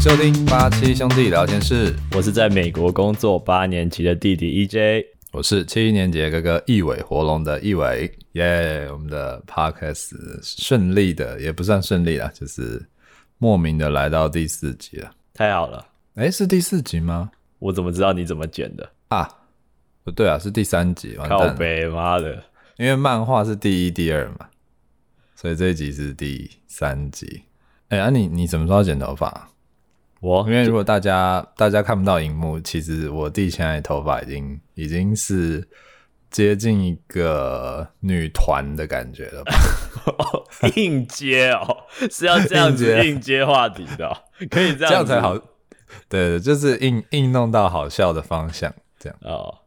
[0.00, 8.92] 迎收听八七兄弟聊天室，我是在美国工作八年级的弟弟 EJ，我是七年级的哥哥一尾活龙的一尾，耶、yeah！
[8.94, 12.82] 我们的 podcast 顺利的也不算顺利啦，就是
[13.36, 15.84] 莫名的来到第四集了，太好了！
[16.14, 17.30] 哎、欸，是第四集吗？
[17.58, 19.28] 我怎么知道你怎么剪的啊？
[20.02, 22.42] 不对啊，是第三集，完蛋靠北妈的，
[22.78, 24.48] 因为漫画是第一、第二嘛，
[25.36, 27.42] 所以这一集是第三集。
[27.88, 29.46] 哎、欸，啊你你什么时候剪头发？
[30.20, 35.66] 我因为如果大家大家看不到荧幕，其实我弟现在头发已经已经是
[36.30, 39.52] 接近一个女团的感觉了吧？
[40.76, 44.16] 硬接哦，是要这样子硬接话题的、哦，
[44.50, 45.38] 可以这样，这样才好。
[46.08, 49.58] 对，就是硬硬弄到好笑的方向，这样哦。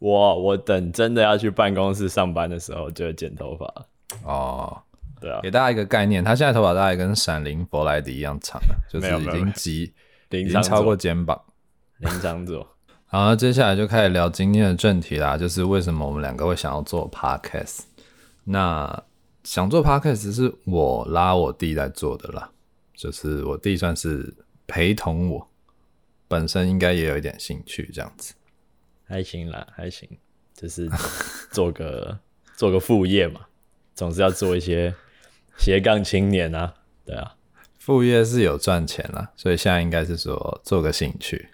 [0.00, 3.86] 我我等真的要去办公室上班的时候，就会剪头发
[4.24, 4.82] 哦。
[5.20, 9.92] 对啊，给大家一个概念，他现在头发大概跟闪灵佛莱迪一样长了， 就是已经及
[10.30, 11.40] 已经超过肩膀，
[11.98, 12.66] 零长左。
[13.06, 17.80] 好，那接下来就开始聊今天的正题啦，就是为什么我们两个会想要做 podcast。
[18.44, 19.02] 那
[19.42, 22.50] 想做 podcast 是我拉我弟来做的啦，
[22.94, 24.32] 就是我弟算是
[24.66, 25.48] 陪同我，
[26.28, 28.32] 本身应该也有一点兴趣这样子，
[29.04, 30.08] 还行啦，还行，
[30.54, 30.88] 就是
[31.50, 32.16] 做个
[32.56, 33.40] 做个副业嘛，
[33.94, 34.94] 总是要做一些。
[35.56, 37.34] 斜杠青年啊，对啊，
[37.78, 41.48] 副业是有赚钱啦，所以现在应该是说做个兴趣，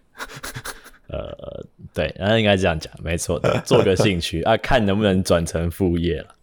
[1.08, 6.34] 呃，对，然后应该这样讲，没错的，做个兴趣 啊，看能不能转成副业了。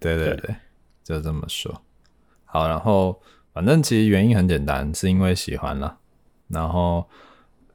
[0.00, 0.54] 对对对，对
[1.04, 1.82] 就这么说。
[2.44, 3.20] 好，然后
[3.52, 5.98] 反正其实原因很简单，是因为喜欢了。
[6.48, 7.08] 然后，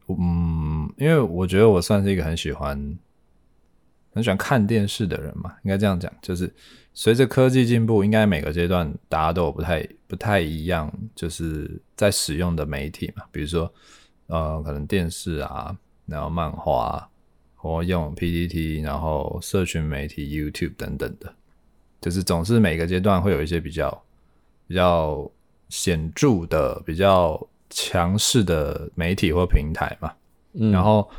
[0.07, 2.97] 嗯，因为我觉得我算是一个很喜欢。
[4.13, 6.53] 很喜欢看电视的人嘛，应该这样讲，就是
[6.93, 13.73] 随着科技进步，应该每个阶段大家都有不太不太一样，就是在使用的媒体嘛，比如说
[14.27, 15.75] 呃，可能电视啊，
[16.05, 17.09] 然后漫画啊，
[17.55, 21.33] 或用 PPT，然后社群媒体 YouTube 等等的，
[21.99, 24.03] 就是总是每个阶段会有一些比较
[24.67, 25.27] 比较
[25.69, 30.13] 显著的、比较强势的媒体或平台嘛，
[30.53, 31.09] 嗯，然后。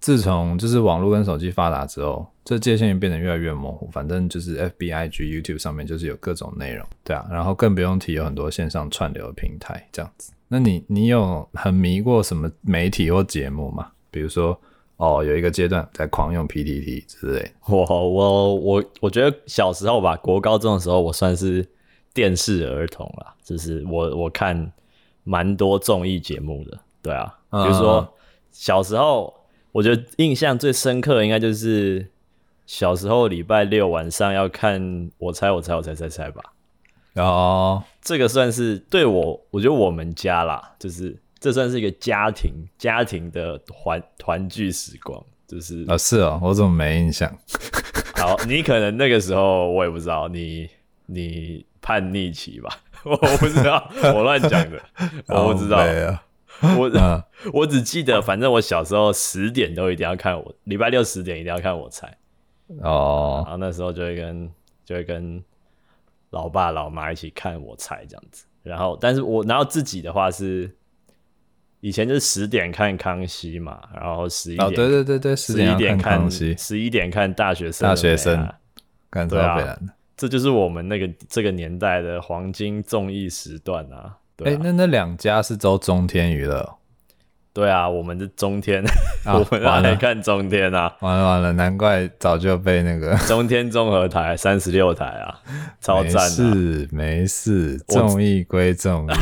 [0.00, 3.86] 自从就是网络跟手机发达之后，这界限也变得越来越模糊。
[3.92, 7.28] 反正就是 FB、IG、YouTube 上面就是有各种内容，对啊。
[7.30, 10.32] 然后更不用提有很多线上串流的平台这样子。
[10.48, 13.92] 那你你有很迷过什么媒体或节目吗？
[14.10, 14.58] 比如说
[14.96, 17.52] 哦，有一个阶段在狂用 PTT 之类。
[17.66, 21.68] 我我我我觉得小时候吧，国高中的时候，我算是
[22.14, 24.72] 电视儿童啦，就是我我看
[25.24, 27.38] 蛮多综艺节目的，对啊。
[27.50, 28.10] 比如说
[28.50, 29.38] 小时候。
[29.72, 32.06] 我觉得印象最深刻的应该就是
[32.66, 36.42] 小时候礼拜六晚上要看我猜我猜我猜猜猜吧，
[37.12, 47.30] 然后这个算是对我，我觉得我们家啦，就是这算是一个家庭家庭的团团聚时光，就是啊是哦，我怎么没印象？
[48.16, 50.68] 好，你可能那个时候我也不知道，你
[51.06, 52.68] 你叛逆期吧，
[53.04, 54.80] 我不知道，我乱讲的，
[55.28, 55.78] 我不知道。
[56.78, 57.22] 我、嗯、
[57.52, 62.06] 我只记得，反正我小时候十点都一定要看我，礼拜六十点一定要看我猜
[62.80, 63.42] 哦。
[63.46, 64.50] 然后那时候就会跟
[64.84, 65.42] 就会跟
[66.30, 68.44] 老爸老妈一起看我猜这样子。
[68.62, 70.70] 然后，但是我然后自己的话是
[71.80, 78.36] 以前就是十点看康熙嘛，然后十一点、哦、对对对对，十一点看康熙，十一点看大学生，大学生，
[79.28, 79.78] 对啊，
[80.14, 84.14] 这就是我们那个这个年代的黄金综艺时段啊。
[84.44, 84.54] 哎、啊。
[84.54, 86.76] 欸，那那两家是周中天娱乐，
[87.52, 88.82] 对啊，我们的中天，
[89.24, 95.40] 啊、 我们来看中天啊，完了完了，难怪早就被那个 中天综合台三十六台啊，
[95.80, 99.12] 超赞、啊，是没事，综艺归综艺，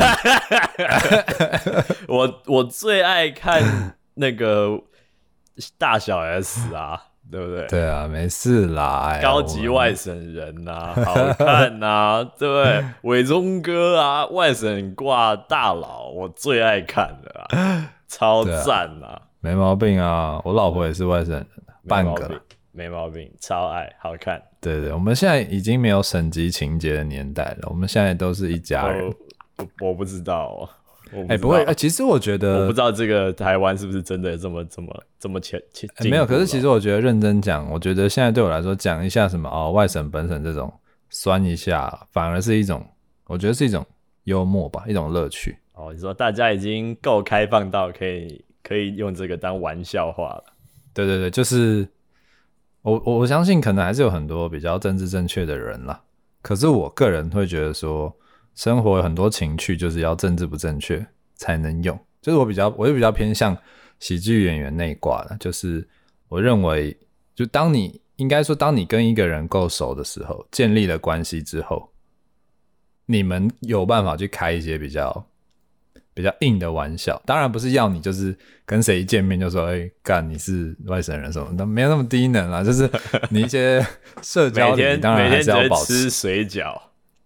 [2.06, 4.78] 我我最爱看那个
[5.78, 7.02] 大小 S 啊。
[7.30, 7.66] 对不对？
[7.66, 9.18] 对啊，没事啦。
[9.22, 12.84] 高级外省人呐、啊，好看呐、啊， 对不对？
[13.02, 20.40] 伟忠哥啊，外省挂大佬，我最爱看的啊，超赞啊，没毛病啊。
[20.44, 21.46] 我老婆也是外省人，
[21.86, 22.28] 半个
[22.72, 24.42] 没，没毛病，超爱，好看。
[24.60, 29.06] 对对，我们现在已经没有省级情节的年代了，我们现在都是一家人。
[29.80, 30.68] 我，我不知道哦。
[31.12, 36.26] 哎、欸，不会，哎、欸，其实我觉得，我不知道这个台湾是不是真的这么这么这么前前、欸、没有。
[36.26, 40.72] 可是其实我觉得认真讲，我觉得现在对我来说，讲一下什么哦，外省本省这种
[41.10, 42.86] 酸一下，反而是一种，
[43.26, 43.84] 我觉得是一种
[44.24, 45.56] 幽默吧，一种乐趣。
[45.72, 50.44] 哦，你说大家已经够开放到可以可以用这个当玩笑话了？
[50.92, 51.88] 对对对，就是
[52.82, 56.02] 我我我相信可能还是有很多比较政治正确的人啦。
[56.42, 58.14] 可是我个人会觉得说。
[58.58, 61.06] 生活有很多情趣，就是要政治不正确
[61.36, 63.56] 才能用，就是我比较，我就比较偏向
[64.00, 65.36] 喜剧演员那一挂的。
[65.38, 65.88] 就是
[66.26, 66.98] 我认为，
[67.36, 71.92] 就当你应该说，当你跟一个人够熟的时候，建立了关系之后，
[73.06, 75.24] 你们有办法去开一些比较
[76.12, 77.22] 比较硬的玩笑。
[77.24, 82.64] 当然不是要你就是跟谁一见面就说，哎、欸，干你是外省人什么的，没有那么低能啦。
[82.64, 82.90] 就是
[83.30, 83.86] 你一些
[84.20, 86.10] 社交 礼仪，当然还是要保持。
[86.10, 86.76] 水饺。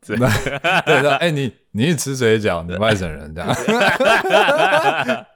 [0.06, 3.48] 对对对，哎、欸，你你是吃水饺，你外省人这样。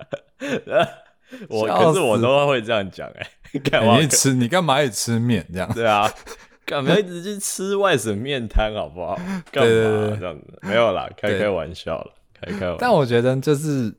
[1.48, 5.68] 我可是我都会这样讲哎、欸，你吃你干嘛也吃面这样？
[5.74, 6.08] 对啊，
[6.64, 9.16] 干嘛一直去吃外省面摊好不好？
[9.50, 10.58] 干嘛这样子？
[10.62, 12.76] 没有啦，开开玩笑了，开开玩笑。
[12.78, 13.92] 但我觉得就是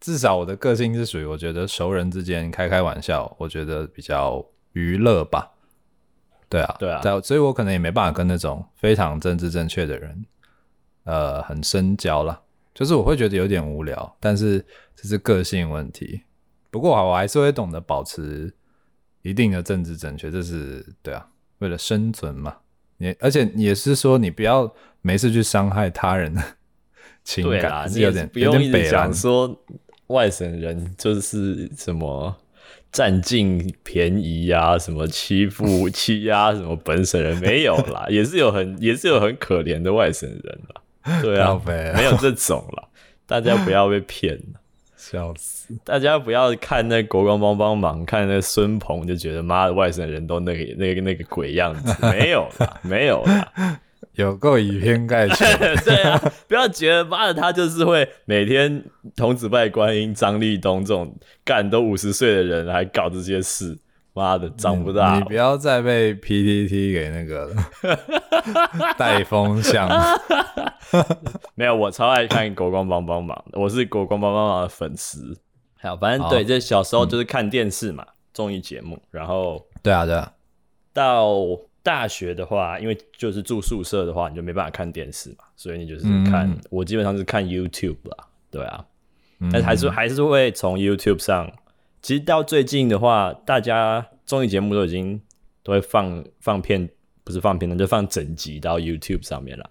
[0.00, 5.50] 至少我的个性是属于我觉得熟人之间开开玩笑，我觉得比较娱乐吧。
[6.50, 10.24] 对啊，对啊，所以我可能也没办法跟那种非常政治正确的人，
[11.04, 12.42] 呃，很深交了。
[12.74, 14.64] 就是我会觉得有点无聊，但是
[14.96, 16.22] 这是个性问题。
[16.70, 18.52] 不过我还是会懂得保持
[19.22, 21.26] 一定的政治正确，这是对啊，
[21.58, 22.56] 为了生存嘛。
[22.96, 26.42] 你而且也是说，你不要没事去伤害他人的
[27.22, 29.56] 情感，有点不用一直讲说
[30.08, 32.36] 外省人就是什么。
[32.92, 42.84] 占尽便宜啊，什么欺负 欺压什么本省人没有啦， 也是有很也是有很可怜的外省人啦，对啊，没有这种啦，
[43.26, 44.60] 大家不要被骗了，
[44.96, 45.74] 笑死！
[45.84, 53.80] 大家不要看那国光帮帮忙，看那孙鹏就觉得妈的外省人都那个那个那个鬼样子，没有啦，没有啦。
[54.20, 58.84] 有够以偏概全， 对啊，不要觉得妈的他就是会每天
[59.16, 63.78] 童子拜观音、张立东这种干都五十岁的人还搞这些事，
[64.12, 65.16] 妈的长不大。
[65.16, 67.50] 你不要再被 PTT 给那个
[68.98, 69.88] 带风向。
[71.54, 75.36] 没有，我超爱看国光帮帮忙，我是国光帮帮忙的粉丝。
[75.80, 80.32] 好，反正对，这小时候就是看电视嘛，综艺节目，然后对啊，对啊，
[80.92, 81.34] 到。
[81.82, 88.84] 大学的话，因为就是住宿舍的话，你就没办法看电视嘛，所以你就是看，嗯、我基本上是看 YouTube 啦，对啊，
[89.38, 91.50] 嗯、但是还是还是会从 YouTube 上，
[92.02, 95.18] 其实到最近的话，大家综艺节目都已经
[95.62, 96.86] 都会放放片，
[97.24, 99.70] 不是放片，就放整集到 YouTube 上面了，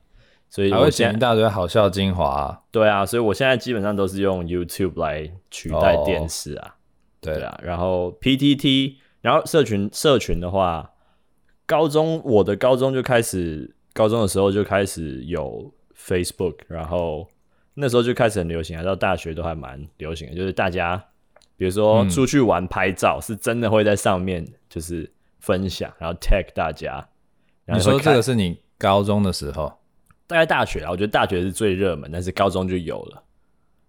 [0.50, 6.76] 所以我还会剪一大堆好笑精华、啊，对啊，所以我现在基本上都是用 YouTube 来取代电视啊，
[7.22, 7.40] 对。
[7.44, 10.90] 啊，然后 PTT，然后社群社群的话。
[11.70, 17.28] 高中，我的高中就开始，高中的时候就开始有 Facebook，然后
[17.76, 20.36] 那时候就开始很流行，到大学都还蛮流行的。
[20.36, 20.98] 就是大家，
[21.56, 25.08] 比如说出去玩拍照，是真的会在上面就是
[25.38, 27.08] 分享，然后 tag 大家。
[27.66, 29.72] 然后你说这个是你高中的时候？
[30.26, 33.24] 大概大学啊，我觉得大学是最热门，但是高中就有了，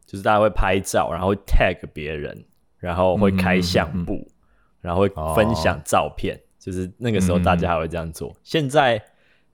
[0.04, 2.44] 就是大家会拍照，然后会 tag 别人，
[2.76, 4.34] 然后会开相簿，嗯嗯嗯
[4.82, 6.36] 然后会分享照片。
[6.36, 8.28] 哦就是那个时候，大家还会这样做。
[8.28, 9.02] 嗯、现在，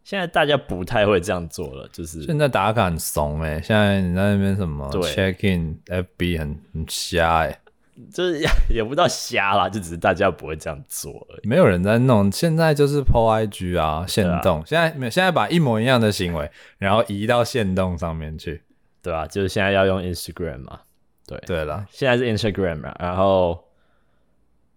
[0.03, 1.89] 现在大家不太会这样做了。
[1.93, 7.61] 就是现在打卡很怂哎、欸，现在你在那边什么 check in FB 很很瞎哎、欸，
[8.13, 11.49] 就是 也不知道瞎啦，就只是大家不会这样做而已。
[11.49, 14.59] 没有人在弄，现在就是 po IG 啊，限动。
[14.59, 18.63] 啊、现在没有，现在把一模一样的行为，然后移到限动上面去，
[19.01, 19.27] 对吧、啊？
[19.29, 20.81] 就是现在要用 Instagram 嘛，
[21.25, 23.65] 对对了，现在是 Instagram 嘛，然后。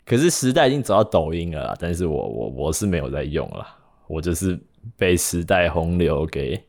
[0.09, 3.63] 可是时代已经走到抖音了啦，但是我我我是没有在用了，
[4.07, 4.59] 我就是
[4.97, 6.59] 被时代洪流给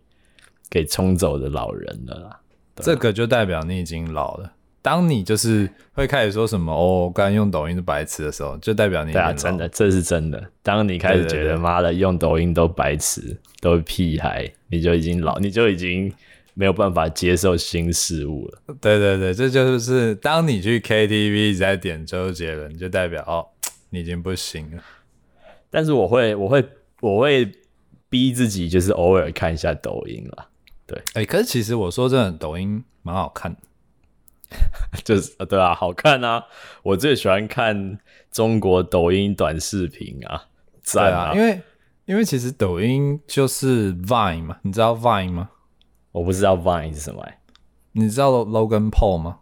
[0.68, 2.38] 给冲走的老人了啦。
[2.76, 4.52] 这个就代表你已经老了。
[4.82, 10.42] 当你就是会开始说什么哦，刚用抖音是白痴的时候，就代表你真的，这是真的。
[10.62, 16.12] 当你开始觉得妈的用抖音都白痴，都屁孩，你就已经老，你就已经。
[16.54, 18.62] 没有办法接受新事物了。
[18.80, 23.46] 对对对，这就是当你去 KTV 在点周杰伦，就代表哦，
[23.90, 24.82] 你已经不行了。
[25.70, 26.68] 但是我会，我会，
[27.00, 27.50] 我会
[28.08, 30.48] 逼自己，就是偶尔看一下抖音了。
[30.86, 33.60] 对，哎、欸，可是其实我说真的，抖音蛮好看的，
[35.04, 36.44] 就是对啊，好看啊！
[36.82, 37.98] 我最喜欢看
[38.32, 40.46] 中国抖音短视频啊，
[40.82, 41.32] 赞啊！
[41.32, 41.60] 因为
[42.06, 45.50] 因为其实抖音就是 Vine 嘛，你知道 Vine 吗？
[46.12, 47.38] 我不知道 Vine 是什么哎、欸，
[47.92, 49.38] 你知道 Logan Paul 吗？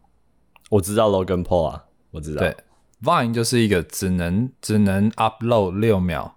[0.71, 2.41] 我知道 Logan Paul 啊，我知道。
[2.41, 2.55] 对
[3.03, 6.37] ，Vine 就是一个只能只能 upload 六秒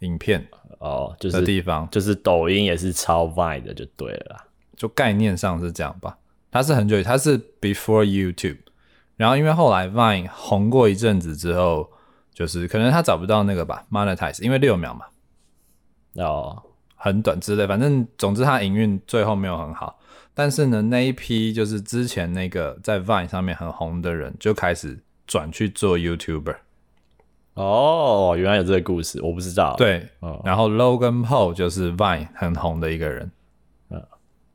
[0.00, 0.46] 影片
[0.80, 4.44] 哦，就是地方，就是抖音也是抄 Vine 的就对了啦，
[4.76, 6.18] 就概念上是这样吧。
[6.50, 8.58] 它是很久，它是 before YouTube，
[9.16, 11.90] 然后因为后来 Vine 红过一阵子之后，
[12.34, 15.06] 就是可能他找不到那个吧 monetize，因为六秒嘛。
[16.22, 16.62] 哦。
[17.02, 19.98] 很短之类，反正总之它营运最后没有很好。
[20.34, 26.56] 但是呢，那一批就是之前那个在 Vine 上面很红的人，就开始转去做 YouTuber。
[27.54, 29.74] 哦，原来有这个故事，我不知道。
[29.76, 33.30] 对，哦、然后 Logan Paul 就是 Vine 很红的一个人。
[33.88, 34.02] 嗯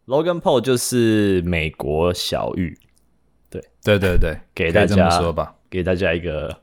[0.06, 2.78] ，Logan Paul 就是美国小玉。
[3.50, 6.56] 对，对对对，给大家说吧，给大家一个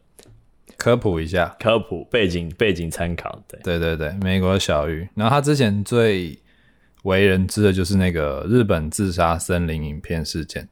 [0.76, 3.42] 科普一下，科普背景背景参考。
[3.48, 5.08] 对，对对对，美国小玉。
[5.14, 6.38] 然后他之前最
[7.04, 10.68] 为人知的就是那个日本自杀森林影片事件。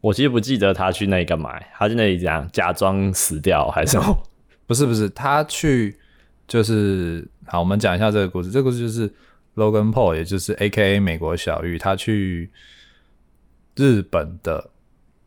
[0.00, 4.22] 我其实不记得他去那里干嘛，他去那里讲假装死掉还是什么？
[4.66, 5.96] 不是不是，他去
[6.48, 8.50] 就是好，我们讲一下这个故事。
[8.50, 9.08] 这个故事就是
[9.54, 12.50] Logan Paul，也就是 AKA 美国小玉，他去
[13.76, 14.70] 日本的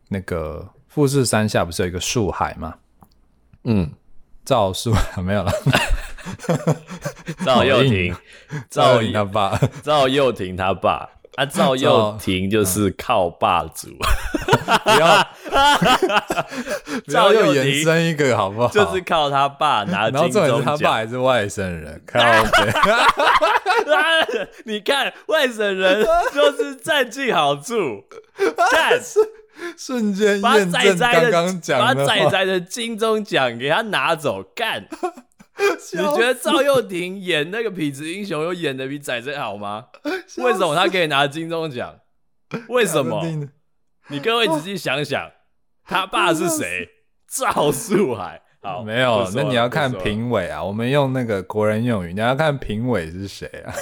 [0.10, 2.76] 那个富士山下不是有一个树海吗？
[3.64, 3.90] 嗯，
[4.46, 5.52] 赵树 没有了。
[7.46, 8.16] 赵又廷，
[8.70, 11.10] 赵又廷他爸，赵又廷他爸。
[11.36, 13.90] 啊，赵又廷就是靠霸主，
[14.86, 15.28] 不要，
[17.06, 18.70] 不要又延伸一个好不好？
[18.72, 22.18] 就是靠他爸拿金钟奖，他爸还是外省人，靠
[24.64, 28.06] 你看外省人就是占尽好处，
[28.72, 28.98] 干
[29.80, 34.88] 瞬间验证刚刚讲的，把仔仔的金钟奖给他拿走，干。
[35.94, 39.86] 你觉得赵又廷演那个痞子英雄又演的比仔仔好吗？
[40.38, 41.98] 为什么他可以拿金钟奖？
[42.68, 43.24] 为什么？
[44.10, 45.32] 你各位仔细想想，
[45.86, 46.90] 他爸是谁？
[47.28, 48.42] 赵树海。
[48.62, 50.64] 好，没有，那你要看评委啊。
[50.64, 53.74] 我们用那个国人用语，你要看评委是谁啊？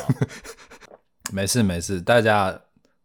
[1.31, 2.61] 没事没事，大家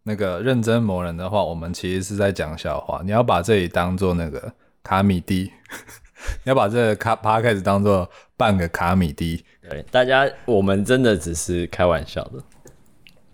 [0.08, 3.00] 那个认真磨人的话，我们其实是在讲笑话。
[3.04, 5.52] 你要把这里当做那个卡米蒂。
[6.42, 12.42] 你要把这个卡 podcast 当做半个卡米蒂，对大家，我们真的只是开玩笑的，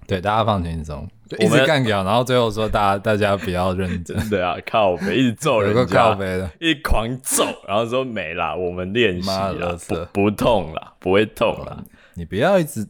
[0.06, 9.78] 对大家放轻松，一直干掉， 然后最后说大家大家不要认真， 对啊，靠北一直揍人家，靠北的，一狂揍，然后说没啦，我们练习了，
[10.12, 12.86] 不不痛了，不会痛了，你不要一直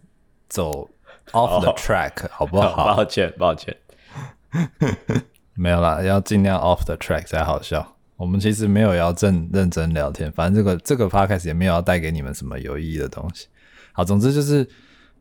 [0.48, 0.90] 走
[1.32, 2.94] off the track，好不好？
[2.94, 3.76] 抱 歉抱歉，
[5.54, 7.96] 没有啦，要尽量 off the track 才好笑。
[8.16, 13.48] 我们其实没有要正认真聊天，反正这个这个 podcast 也没有要带给你们什么有意义的东西。
[13.92, 14.64] 好，总之就是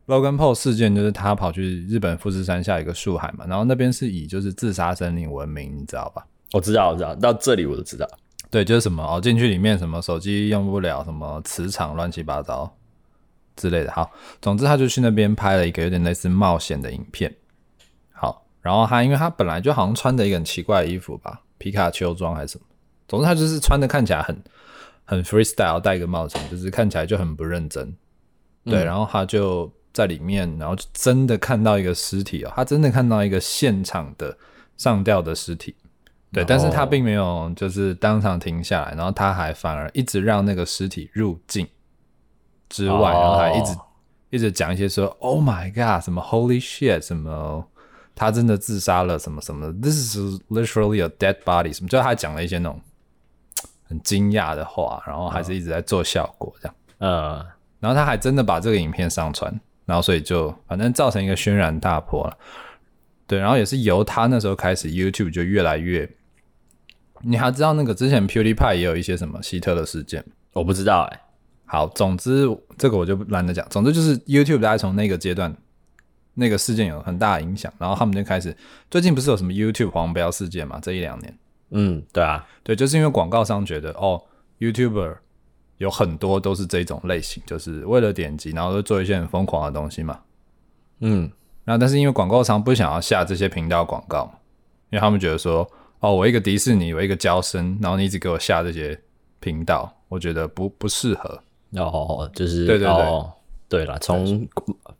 [0.06, 6.24] Logan Paul 事件，就是他跑去日本富士山下一个树海嘛，然后那边是以就是自杀森林闻名，你知道吧？
[6.52, 8.08] 我知道，我知道，到这里我都知道。
[8.48, 12.72] 对，就是什么哦，进去里面什么手机用不了，什么磁场乱七八糟
[13.56, 13.92] 之类的。
[13.92, 17.34] 好，总之他就去那边拍了一个有点类似冒险的影片。
[18.12, 22.64] 好，然后他因为他本来就好像穿着一个很奇怪的衣服吧，皮卡丘装还是什么。
[23.06, 24.42] 总之，他就是穿的看起来很
[25.04, 27.94] 很 freestyle，戴一个帽子，就是看起来就很不认真。
[28.64, 34.36] 对，嗯、然后他就在里面，然后真的看到一个尸体哦，他真的看到一个现场的
[34.76, 35.76] 上吊的尸体。
[36.32, 41.68] 对，哦、但是他并没有就是当场停下来，然后他还反而一直让那个尸体入镜
[42.74, 43.78] 之外，哦、然后还一直
[44.30, 47.68] 一直讲一些说 “Oh my God”，什么 “Holy shit”，什么。
[48.16, 50.16] 他真的自杀了，什么什么的？This is
[50.48, 51.88] literally a dead body，什么？
[51.88, 52.80] 就他讲了一些那种
[53.88, 56.74] 很惊讶的话，然后还是一直在做效果这样。
[56.98, 57.44] 呃，
[57.80, 59.52] 然后他还真的把这个影片上传，
[59.84, 62.38] 然后所以就反正造成一个轩然大波了。
[63.26, 66.08] 对，然后也是由他那时候开始，YouTube 就越来越。
[67.22, 70.24] 你还知道那个之前 PewDiePie 也有一些什么希特勒事件？
[70.52, 71.23] 我不知道哎、欸。
[71.66, 72.46] 好，总之
[72.78, 73.66] 这个我就懒得讲。
[73.68, 75.54] 总之就是 YouTube 大概从那个阶段。
[76.36, 78.52] 那个事件有很大的影响，然后他们就开始，
[78.90, 80.80] 最近不是有什么 YouTube 黄标事件嘛？
[80.82, 81.38] 这一两年，
[81.70, 84.20] 嗯，对啊，对，就是因为广告商觉得哦
[84.58, 85.18] ，YouTuber
[85.78, 90.22] 有很多都是这种类型，就是为了点击，然后就做一些很疯狂的东西嘛，
[90.98, 91.30] 嗯，
[91.62, 94.32] 然后但是因为广告商不想要下这些频道广告嘛，
[94.90, 95.64] 因为他们觉得说，
[96.00, 99.00] 哦，我一个迪士尼，我一个娇生，然后你一直给我下这些
[99.38, 101.43] 频道，我觉得不不适合，
[101.82, 102.88] 哦，就是对对对。
[102.88, 103.32] 哦
[103.66, 104.46] 对了，从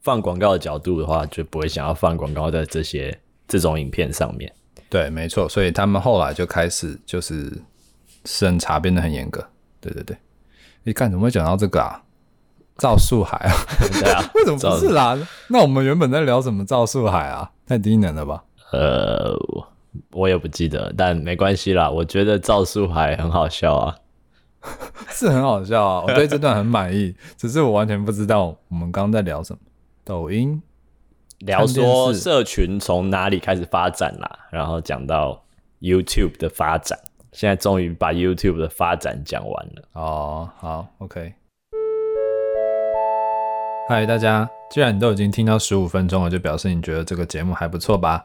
[0.01, 3.17] 放广告的角度的话，就不会想要放广告在这些
[3.47, 4.53] 这种影片上面。
[4.89, 7.53] 对，没错，所以他们后来就开始就是
[8.25, 9.47] 审查变得很严格。
[9.81, 10.17] 对对对，
[10.83, 12.03] 你看怎么会讲到这个啊？
[12.79, 13.55] 赵树海啊？
[14.01, 15.17] 对啊， 为什么不是啦？
[15.49, 16.65] 那我们原本在聊什么？
[16.65, 17.49] 赵树海啊？
[17.69, 18.43] 太低能了吧？
[18.73, 19.37] 呃，
[20.11, 21.89] 我也不记得，但没关系啦。
[21.89, 23.95] 我觉得赵树海很好笑啊。
[25.11, 26.05] 是很好笑啊！
[26.09, 29.59] 我对这段很满意，只是我完全不知道我们刚刚在聊什么。
[30.05, 30.61] 抖音
[31.41, 35.43] 聊说社群从哪里开始发展啦，然后讲到
[35.81, 36.99] YouTube 的发展，
[37.33, 39.83] 现在终于把 YouTube 的发展讲完了。
[39.93, 41.35] 哦，好，OK。
[43.89, 44.49] 嗨，大家！
[44.71, 48.25] 既然你都已经听到十五分钟了，就表示你觉得这个节目还不错吧？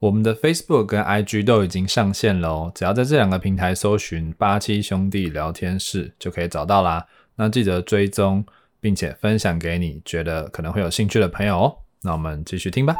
[0.00, 7.04] 我们的 Facebook 跟 IG 都已经上线了哦，只要在这两个平台搜寻“八七兄弟聊天室”就可以找到啦。
[7.34, 8.46] 那记得追踪，
[8.78, 11.76] 并且分享给你觉得可能会有兴趣的朋友哦。
[12.02, 12.94] 那我们继续听吧。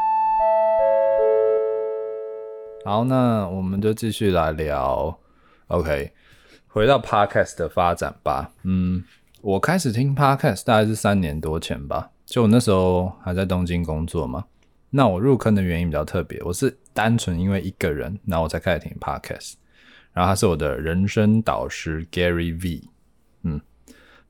[2.83, 5.17] 好，那我们就继续来聊。
[5.67, 6.11] OK，
[6.67, 8.51] 回到 Podcast 的发展吧。
[8.63, 9.05] 嗯。
[9.41, 14.43] 我开始听 Podcast 大概是三年多前吧，就我那时候还在东京工作嘛。
[14.89, 19.53] 那我入坑的原因比较特别，我是单纯因为一个人，然后我才开始听 Podcast。
[20.13, 22.89] 然后他是我的人生导师 Gary V。
[23.43, 23.61] 嗯，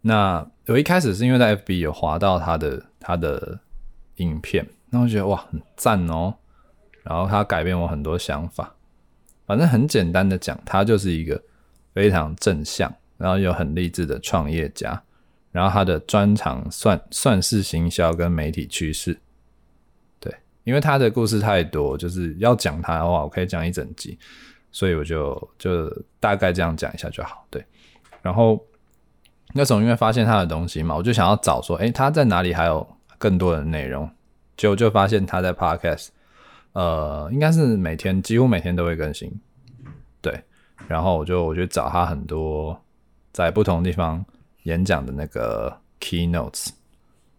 [0.02, 3.60] 那我一开始是因为在 FB 有滑到他的他的
[4.18, 6.36] 影片，那我觉得哇很赞哦。
[7.04, 8.76] 然后他改变我很多想法，
[9.46, 11.42] 反正很简单的讲，他就是一个
[11.94, 12.94] 非常正向。
[13.18, 15.04] 然后又很励志的创业家，
[15.52, 19.20] 然后他的专长算算是行销跟媒体趋势，
[20.64, 24.18] 因为他的故事太多，就是要讲他的话，我可以讲一整集，
[24.72, 25.90] 所以我就就
[26.20, 27.64] 大概这样讲一下就好，对。
[28.22, 28.60] 然后
[29.54, 32.88] 那时候因为发现他的东西嘛，我就想要找说，诶，他在哪里还有
[33.18, 34.10] 更多的内容？
[34.58, 36.10] 结果就发现他在 Podcast，
[36.74, 39.32] 呃，应该是每天几乎每天都会更新，
[40.22, 40.44] 对。
[40.88, 42.80] 然后我就我就找他很多。
[43.32, 44.26] 在不同地方
[44.64, 46.70] 演讲的那个 keynotes，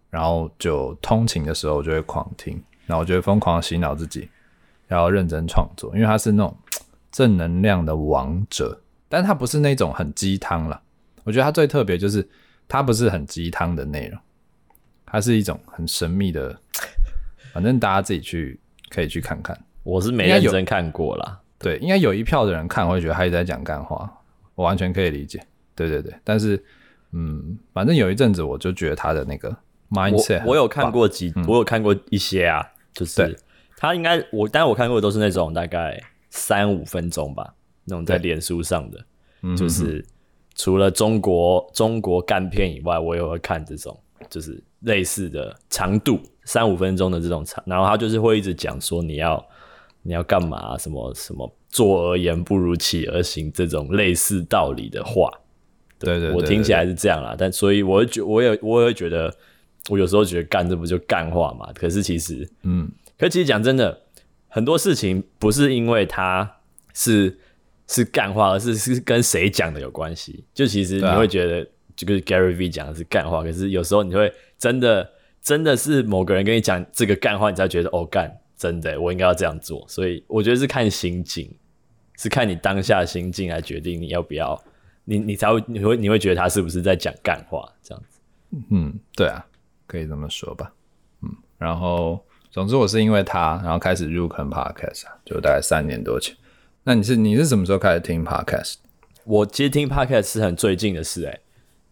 [0.09, 4.28] 然后就通勤的时候我就会狂听，然后我就会疯狂洗脑自己，
[4.88, 6.56] 要认真创作，因为他是那种
[7.12, 10.82] 正能量的王者，但他不是那种很鸡汤了。
[11.23, 12.28] 我觉得他最特别就是
[12.66, 14.20] 他不是很鸡汤的内容，
[15.06, 16.59] 他是一种很神秘的，
[17.52, 19.56] 反正大家自己去可以去看看。
[19.85, 24.12] 我是没认真看过啦，对，应该有一票的人看会觉得他一直在讲干话，
[24.56, 25.40] 我完全可以理解。
[25.76, 26.62] 对对对，但是，
[27.12, 29.56] 嗯，反正有一阵子我就觉得他的那个
[29.90, 33.38] mindset，我，我有看过几，嗯、我有看过一些啊，就是
[33.76, 36.00] 他应该我，但是我看过的都是那种大概
[36.31, 38.98] 三五分钟吧，那种在脸书上的，
[39.57, 40.05] 就是
[40.55, 43.98] 除了中国中国干片以外，我也会看这种，
[44.29, 49.44] 就是类似的长度三五分钟的这种长，然后他就是会一直讲说你要
[50.03, 55.31] 你要干嘛，什么什么坐而言不如起而行这种类似道理的话。
[55.98, 59.31] 对，对对，我听起来是这样啦，但所以我会觉，我也我也会觉得，
[59.88, 61.73] 我有时候觉得干这不就干话嘛？
[61.73, 64.03] 可是其实，嗯，可其实讲真的，
[64.49, 66.59] 很多事情不是因为他
[66.93, 67.38] 是
[67.88, 70.45] 是干话，而是是跟谁讲的有关系。
[70.53, 71.66] 就其实你会觉得，
[71.97, 75.11] 就跟 Gary V 讲的是干话，可是有时候你会真的
[75.43, 79.85] 真的是某个人跟你讲这个干话，你才觉得哦干，真的我应该要这样做。
[79.88, 81.51] 所以我觉得是看心境，
[82.16, 84.62] 是看你当下的心境来决定你要不要。
[85.05, 88.21] 你你才会你会你会觉得他是不是在讲干话这样子？
[88.71, 89.45] 嗯，对啊，
[89.90, 90.72] 可以这么说吧。
[91.22, 96.37] 嗯，然后总之我是因为他，然后开始入坑 Podcast，就大概三年多前。
[96.85, 98.76] 那你是你是什么时候开始听 Podcast？
[99.24, 101.40] 我其实听 Podcast 是很最近的事，欸，诶，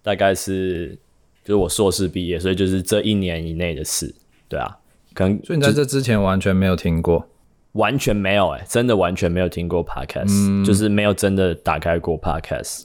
[0.03, 0.99] 大概是
[1.43, 4.15] 就是我硕士毕业，所以就是这一年以内的事。
[4.49, 4.79] 对啊，
[5.13, 7.29] 可能所以你在这之前完全没有听过。
[7.73, 12.85] 完全没有哎、欸，真的完全没有听过 Podcast，嗯，就是没有真的打开过 Podcast。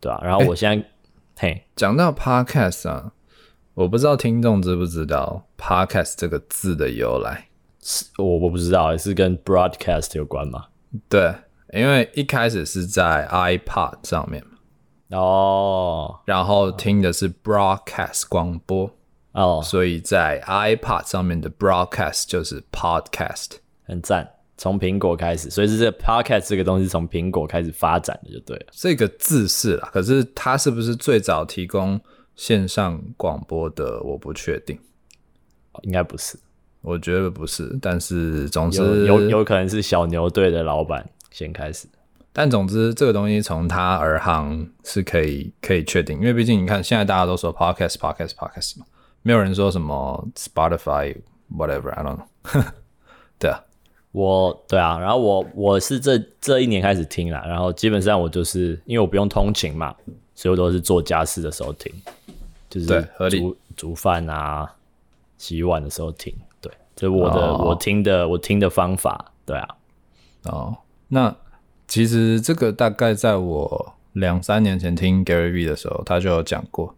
[0.00, 3.12] 对啊，然后我现在，欸、嘿，讲到 podcast 啊，
[3.74, 7.48] 我不知道听众知不知道 podcast 这个字的由来，
[7.80, 10.66] 是我我不知道，是跟 broadcast 有关吗？
[11.08, 11.34] 对，
[11.72, 18.90] 因为一开始是在 iPod 上面嘛，哦，然后听的是 broadcast 广播，
[19.32, 23.52] 哦，所以在 iPod 上面的 broadcast 就是 podcast，
[23.84, 24.28] 很赞。
[24.58, 28.66] 从苹果开始，所以是这个 podcast 这个东西从苹果开始发展的，就对了。
[28.70, 31.98] 这个字是啦，可是它是不是最早提供
[32.34, 34.78] 线上广播的，我不确定。
[35.82, 36.38] 应该不是，
[36.82, 37.78] 我觉得不是。
[37.80, 41.88] 但是总之有有，有可能是小牛队的老板先开始。
[42.32, 48.86] 但总之这个东西从他而行是可以可以确定，因为毕竟你看现在大家都说 podcast podcast podcast 嘛，
[49.22, 51.16] 没有人说什么 Spotify
[51.54, 52.64] whatever I don't know。
[53.38, 53.62] 对啊。
[54.12, 59.94] 我对啊，然后我我是这这一年开始听啦，然后基本上我就是因为我不用通勤嘛，
[60.34, 61.92] 所以我都是做家事的时候听，
[62.68, 63.56] 就是煮合理。
[63.74, 64.70] 煮饭啊、
[65.38, 69.68] 洗碗的时候听，对，这是我的、哦、我听的我听的方法，对啊，
[70.44, 70.76] 哦，
[71.08, 71.34] 那
[71.88, 76.94] 其实这个大概在我两三年前听 Gary V 的时候，他就有讲过，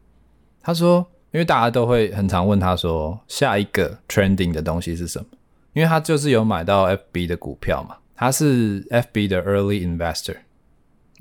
[0.61, 5.27] 他说，因为大家都会很常问他说，下一个 trending 的东西是什么？
[5.75, 10.39] 因为他就是有买到 FB 的股票嘛，他是 FB 的 early investor。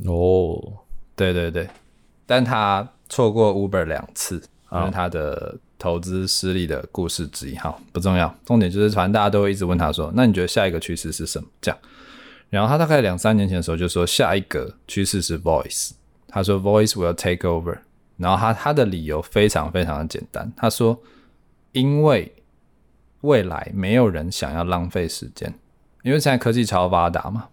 [0.06, 0.80] 哦，
[1.16, 1.70] 对对对，
[2.26, 7.56] 但他错过 Uber 两次，因为他的投资失利的故事之一。
[7.58, 11.78] 好，不重要，重点就是反正大家都会一直问他说：“那你觉得下一个趋势是什么？”这样，
[12.50, 15.92] 然后他大概两三年前的时候就说：“下一个趋势是 Voice。”
[16.28, 17.78] 他说：“Voice will take over。”
[18.18, 21.00] 然后他他的理由非常非常的简单，他说
[21.74, 22.34] ：“因为
[23.22, 25.54] 未来没有人想要浪费时间，
[26.04, 27.50] 因为现在科技超发达嘛。”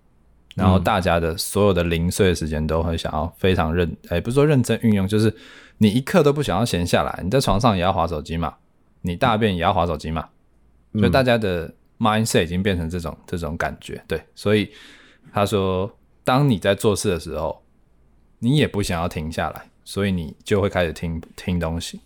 [0.60, 5.34] 然后大家的所有的零碎的时间都会想要非常认，哎，不是说认真运用，就是
[5.78, 7.20] 你一刻都不想要闲下来。
[7.24, 8.54] 你在床上也要划手机嘛，
[9.00, 10.28] 你大便也要划手机嘛，
[10.92, 14.04] 所以大家的 mindset 已经变成这种这种感觉。
[14.06, 14.70] 对，所以
[15.32, 15.90] 他说，
[16.24, 17.62] 当你在做事的时候，
[18.38, 22.00] 你也不想要停下来，所以你就会开始听听东西。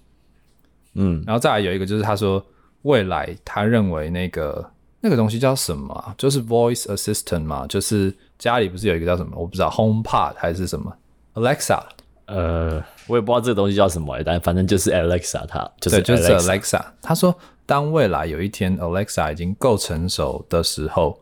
[0.94, 2.46] 嗯，然后再来有一个就是他说，
[2.82, 6.14] 未来他认为那个那个东西叫什么啊？
[6.16, 8.14] 就是 voice assistant 嘛，就是。
[8.38, 9.32] 家里不是有一个叫什么？
[9.36, 10.94] 我不知道，HomePod 还是什么
[11.34, 11.80] ？Alexa？
[12.26, 16.82] 呃，我也不知道这个东西叫什么，但反正就是 Alexa，它就是就是 Alexa。
[17.02, 17.34] 他说，
[17.66, 21.18] 当未来有一天 Alexa 已经够成熟的时候，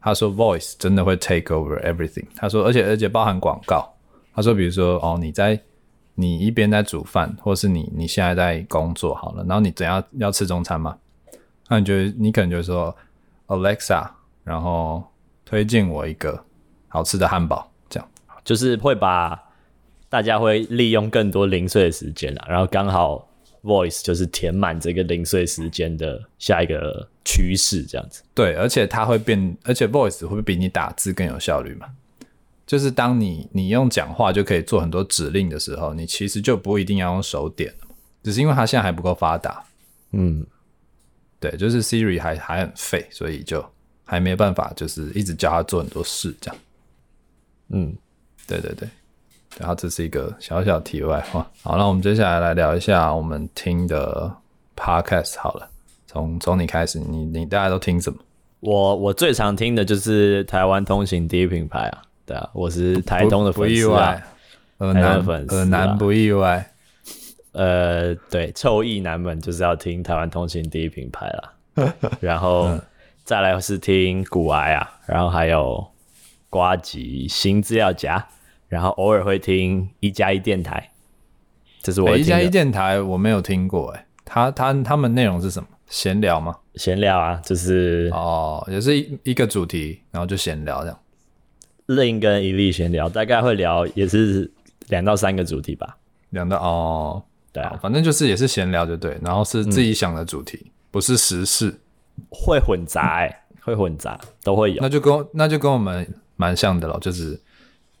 [0.00, 2.26] 他说 Voice 真的会 take over everything。
[2.36, 3.92] 他说，而且而且包含广告。
[4.34, 5.58] 他说，比如说哦，你在
[6.14, 10.96] 你一边在煮饭，或是你你现在在工作好了，然后你等下要吃中餐吗？
[11.68, 12.94] 那你觉得你可能就说
[13.48, 14.06] Alexa，
[14.44, 15.02] 然后
[15.46, 16.44] 推荐我一个。
[16.88, 18.08] 好吃的汉堡，这样
[18.42, 19.38] 就是会把
[20.08, 23.28] 大家会利用更多零碎的时间了，然后刚好
[23.62, 28.22] Voice 就是填满这个零碎时间的下一个趋势，这样子。
[28.32, 31.88] 对，而且它会变，而且 Voice 会比你打字更有效率嘛？
[32.64, 37.74] 就是当你你用讲话就可以做很多指令的时候，你其实就不一定要用手点，
[38.22, 39.62] 只是因为它现在还不够发达。
[40.12, 40.46] 嗯，
[41.38, 43.62] 对，就是 Siri 还还很废，所以就
[44.06, 46.60] 还没办法，就是一直教他做很多事这样。
[47.70, 47.94] 嗯，
[48.46, 48.88] 对对对，
[49.58, 51.46] 然后这是一个小小题外话。
[51.62, 54.32] 好，那我们接下来来聊一下我们听的
[54.76, 55.68] podcast 好了。
[56.06, 58.18] 从从你开始，你你大家都听什么？
[58.60, 64.24] 我我最常听的就是台湾通行第一品牌啊，对啊，我是台东的粉丝啊，不意外，
[64.78, 66.72] 耳男粉耳男不意外。
[67.52, 72.78] 呃，对，臭意男们就是要听台湾通行第一品牌啦， 然后
[73.26, 75.86] 再来是听古癌啊，然后还有。
[76.48, 78.24] 瓜吉新资料夹，
[78.68, 80.90] 然后偶尔会听一加一电台，
[81.82, 85.68] 这是我、欸、一加一电台我没有听过哎，他他他们内容是什么？
[85.88, 86.56] 闲聊吗？
[86.76, 90.98] 闲聊啊，就是哦，也是一一个主题，然后就闲聊这样。
[91.86, 94.50] 另跟一粒闲聊，大概会聊也是
[94.86, 95.98] 两到三个主题吧，
[96.30, 101.78] 两到哦，对啊，反正就是也是闲聊就对，然后是自己想的主题，嗯、不是时事，
[102.30, 106.06] 会混杂哎，会混杂都会有，那就跟那就跟我们。
[106.38, 107.40] 蛮像的咯，就是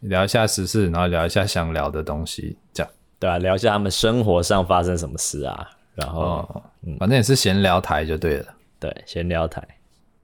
[0.00, 8.44] 聊一下时事，然后聊一下想聊的东西，这样对啊，聊一下他们生活上发生什么事啊，然后、哦嗯、反正也是闲聊台就对了，
[8.78, 9.66] 对，闲聊台。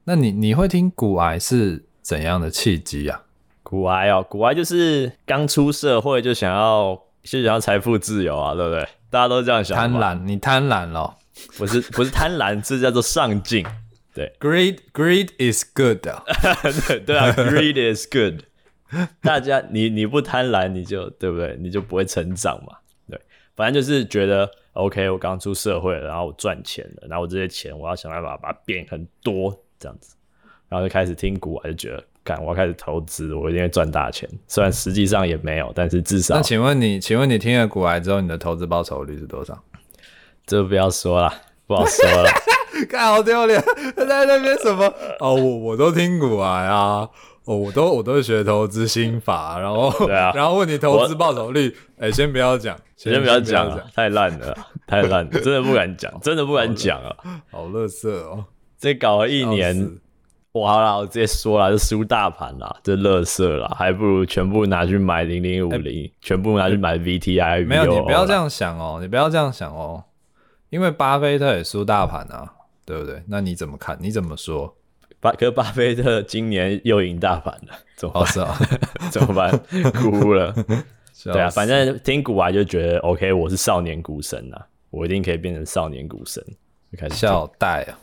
[0.05, 3.23] 那你你会听古癌是怎样的契机啊？
[3.63, 8.87] 古癌哦，古癌就是刚出社会就想要就想要财富自由啊，对不对？
[9.09, 9.75] 大家都这样想。
[9.75, 11.15] 贪婪，你贪婪咯？
[11.57, 13.65] 不是不是贪婪，这叫做上进。
[14.15, 16.23] 对，greed greed is good 啊，
[17.07, 18.43] 对啊，greed is good。
[19.23, 21.57] 大家，你你不贪婪，你就对不对？
[21.59, 22.77] 你就不会成长嘛。
[23.09, 23.19] 对，
[23.57, 30.15] 反正就是觉得 OK，我刚出社会了，然后我赚钱了，然后我这些钱我要想办法把它变很多这样子，
[30.69, 34.29] 然后就开始听股，我就觉得，干，我要开始投资，我一定会赚大钱。
[34.47, 36.35] 虽然实际上也没有，但是至少。
[36.35, 39.59] 那请问你，请问你听了股癌之后，你的投资报酬率是多少？
[40.45, 41.33] 这不要说了，
[41.67, 42.29] 不好说了。
[42.87, 43.63] 看好丢脸，
[43.97, 44.85] 他在那边什么？
[45.21, 47.09] 哦，我我都听股癌啊，
[47.45, 57.17] 哦，我都我都学投资心法，然后对啊，然后问你投资报酬率，哎，先不要讲，先不要讲，太烂了，太烂了，真的不敢讲，真的不敢讲啊，
[57.51, 58.45] 好乐色哦，
[58.79, 59.99] 这搞了一年，
[60.53, 70.05] 哇啦，我直接说了，是输大盘啦，这乐色啦，还不如全部拿去买零零五零，全部拿去买 VTI，没有，你不要这样想哦，你不要这样想哦，
[70.71, 72.53] 因为巴菲特也输大盘啊。
[72.85, 73.23] 对不对？
[73.27, 73.97] 那你怎么看？
[74.01, 74.77] 你怎么说？
[75.21, 78.23] 巴可巴菲特今年又赢大盘了， 怎么办？
[78.23, 78.55] 哦是哦、
[79.13, 79.93] 怎么办？
[79.93, 80.53] 哭了。
[81.25, 86.45] 对啊，反正听股癌就觉得 OK，我是少年股神啊，我一定可以变成少年股神。
[86.91, 87.95] 就开始笑呆啊，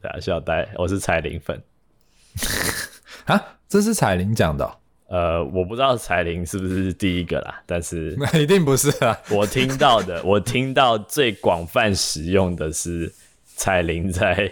[0.00, 1.62] 对啊，笑呆，我是彩铃粉
[3.26, 4.72] 啊，这是彩铃讲的、哦。
[5.08, 9.14] 呃，我不知道彩铃是不是第一个啦，但是那一定不是啊。
[9.30, 13.12] 我听到的，我听到最广泛使用的是。
[13.58, 14.50] 彩铃在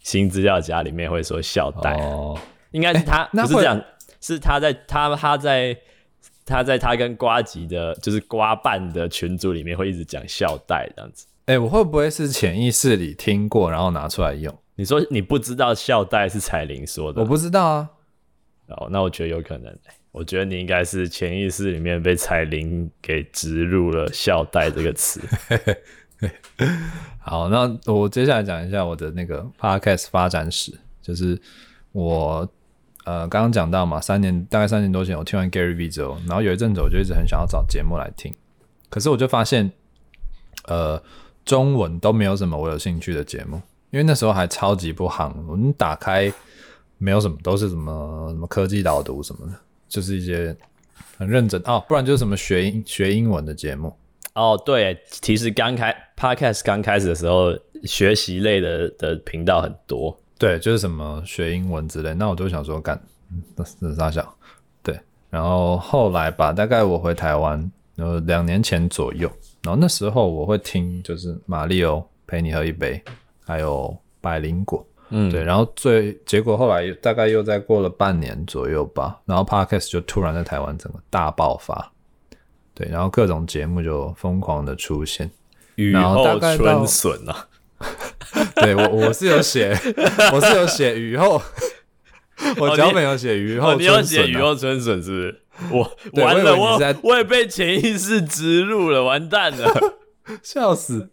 [0.00, 2.38] 新资料夹里面会说笑带，哦、
[2.72, 3.82] 应该是他、欸、不是这样，
[4.20, 5.74] 是他在他他在
[6.44, 11.26] 他在他跟瓜吉的，就是瓜办的群组里面会一直讲校带这样子。
[11.46, 14.54] 哎、欸，我会不会是潜意识里听过，然后拿出来用？
[14.74, 17.22] 你说你不知道校带是彩铃说的？
[17.22, 17.90] 我不知道啊。
[18.68, 19.74] 哦，那我觉得有可能。
[20.12, 25.18] 我觉得你应该是潜意识里面被彩铃给植入了“校带”这个词。
[27.18, 31.40] 好，那我接下来讲一下我的那个 podcast 发展史，就是
[31.92, 32.48] 我
[33.04, 38.32] 呃刚刚讲到嘛，三年大概三年多前，我听完 Gary V 之后，然后有一阵子我就一直很想要找节目来听，
[38.88, 39.70] 可是我就发现，
[40.66, 41.02] 呃，
[41.44, 46.32] 中文都没有什么我有兴趣的节目，因为那时候还超级不行，我们打开
[46.98, 49.52] 没有什么，都是什么什么科技导读什么的，
[49.88, 50.56] 就是一些
[51.18, 53.92] 很认真哦，不然就是什么学英学英文的节目。
[54.34, 57.52] 哦，对，其实刚开 Podcast 刚开始的时候，
[57.84, 62.14] 学习类的的频道很多，对，就是什么学英文之类。
[62.14, 62.98] 那我就想说，干，
[63.54, 64.26] 那是啥想？
[64.82, 69.30] 对，然后后来吧，大概我回台湾，呃，两年前左右，
[69.62, 73.02] 然后那时候我会听，就是马里欧陪你喝一杯，
[73.44, 81.92] 还有百灵果，嗯，对，然后最结果后来大概又再过了半年左右吧，然后 Podcast 就突然在台湾整个大爆发。
[82.74, 85.30] 对，然后各种节目就疯狂的出现，
[85.74, 87.48] 雨后春笋啊！
[88.56, 89.76] 对我我是有写，
[90.32, 91.40] 我是有写雨后，
[92.58, 95.40] 我脚本有写雨后春笋，啊哦，你要写雨后春笋是不是？
[95.70, 99.68] 我完了，我我，我也被潜意识植入了，完蛋了，
[100.42, 101.10] 笑死！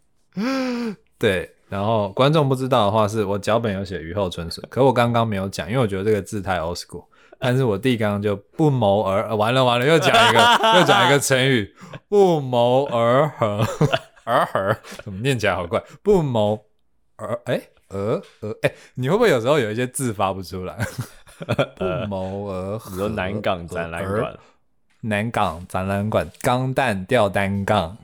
[1.18, 7.04] 对，然后观众不知道的话，是我脚本有写雨后春笋，可我刚刚没有讲，因为我觉得这个字太 old school。
[7.40, 10.40] 但是我弟刚刚就不谋而完了完了，又讲一个
[10.78, 11.74] 又讲一个成语，
[12.10, 13.66] 不谋而合，
[14.26, 15.82] 而合怎么念起来好怪？
[16.04, 16.66] 不谋
[17.16, 20.78] 而哎而而哎，你会不会有时候有一些字发不出来？
[21.78, 24.38] 不谋而合，你说南港展览馆，
[25.02, 27.98] 南港展览馆钢弹吊单杠，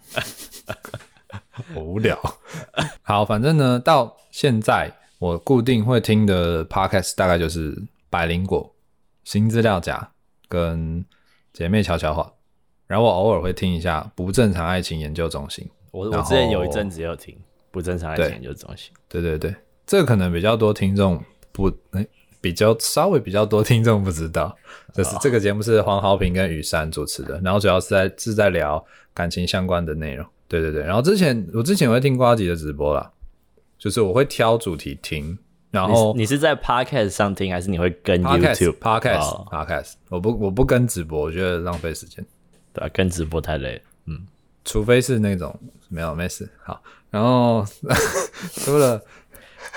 [1.52, 2.18] 好 无聊。
[3.02, 7.78] 好，反正呢，到现在我固定会听的 podcast 大概就是
[8.10, 8.75] 百灵果。
[9.26, 10.12] 新资料夹
[10.48, 11.04] 跟
[11.52, 12.32] 姐妹悄悄话，
[12.88, 15.70] 然后我偶尔会听一下不正常爱情研究中心。
[15.92, 17.38] 我我之前有一阵子有听
[17.72, 18.94] 不正常爱情研究中心。
[19.10, 19.54] 对对对，
[19.86, 22.10] 这个可能比较多听众不哎、欸，
[22.40, 24.56] 比较稍微比较多听众不知道，
[24.94, 30.26] 就是这个节目是黄豪平跟雨山主持的，然后主要是在是在聊感情相关的内容。
[30.48, 33.12] 对对对，然后之前我之前会听瓜吉的直播啦，
[33.80, 35.38] 就是我会挑主题听。
[35.76, 39.94] 然后你，你是在 Podcast 上听，还是你会跟 YouTube Podcast Podcast？
[40.08, 42.26] 我不我不跟直播，我觉得浪费时间。
[42.72, 43.82] 对啊，跟直播太累了。
[44.06, 44.26] 嗯，
[44.64, 45.54] 除非是那种
[45.90, 46.50] 没有没事。
[46.64, 47.66] 好，然后
[48.64, 49.02] 除了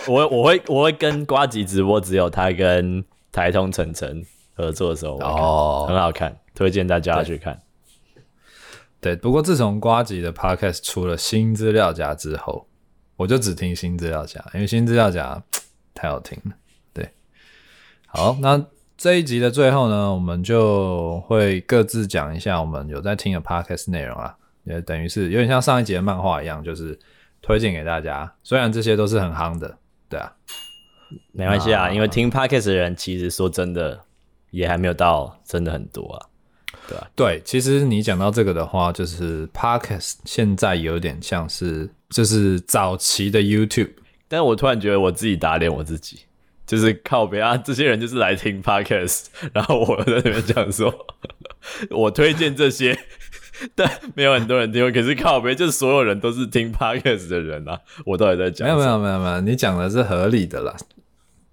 [0.06, 7.60] 我我会我会跟瓜吉直播，只有他跟台通晨晨合作的时候哦，很好看，推荐大家去看。
[9.00, 12.68] 对，不过自从瓜吉的 Podcast 出了新资料夹之后，
[13.16, 15.42] 我就只听新资料夹，因为新资料夹。
[15.98, 16.52] 太好听了，
[16.94, 17.10] 对，
[18.06, 18.64] 好，那
[18.96, 26.96] 这一集的最后呢，我们就会各自讲一下我们有在听的 podcast 内容啊，也等于是有点像上一集的漫画一样，就是
[27.42, 28.32] 推荐给大家。
[28.44, 29.76] 虽然这些都是很夯的，
[30.08, 30.32] 对啊，
[31.32, 34.00] 没关系啊，因为听 podcast 的人其实说真的
[34.52, 36.26] 也还没有到真的很多啊，
[36.88, 43.90] 对啊，对，其实你讲到这个的话，就是 podcast 现在有点像是就是早期的 YouTube。
[44.28, 46.20] 但是我突然觉得我自己打脸我自己，
[46.66, 51.06] 就是靠北啊，这些人就是来听 podcast，然后我在那边讲说，
[51.90, 52.98] 我推荐这些，
[53.74, 58.68] 但没有很多人听，可是靠北就是所有人都是听 podcast 的人啊，我到底在讲？
[58.68, 60.76] 没有没有没有没有，你讲的是合理的啦，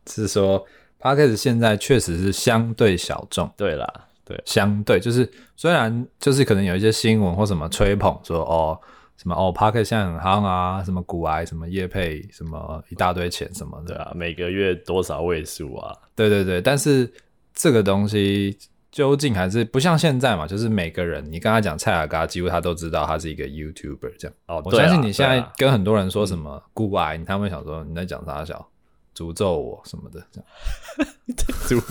[0.07, 0.65] 是说
[0.99, 3.87] podcast 现在确实是相对小众，对啦，
[4.25, 8.77] 对，相对就是虽然就是可能有一些新闻或什么吹捧说哦。
[9.17, 15.95] 什么哦，Podcast 现在很夯啊，什么股癌，什么业配，什么一大堆钱什么的，对啊，每个月多少位数啊？
[16.15, 17.11] 对对对，但是
[17.53, 18.57] 这个东西
[18.91, 24.35] 究竟还是不像现在嘛，就是每个人你跟他讲蔡雅嘎，几乎他都知道他是一个 YouTuber 这样。
[24.47, 28.69] 哦，我相信你现在跟很多人说什么股癌，他们会想说你在讲啥小？
[29.15, 31.09] 诅咒我什么的这样？
[31.69, 31.81] 诅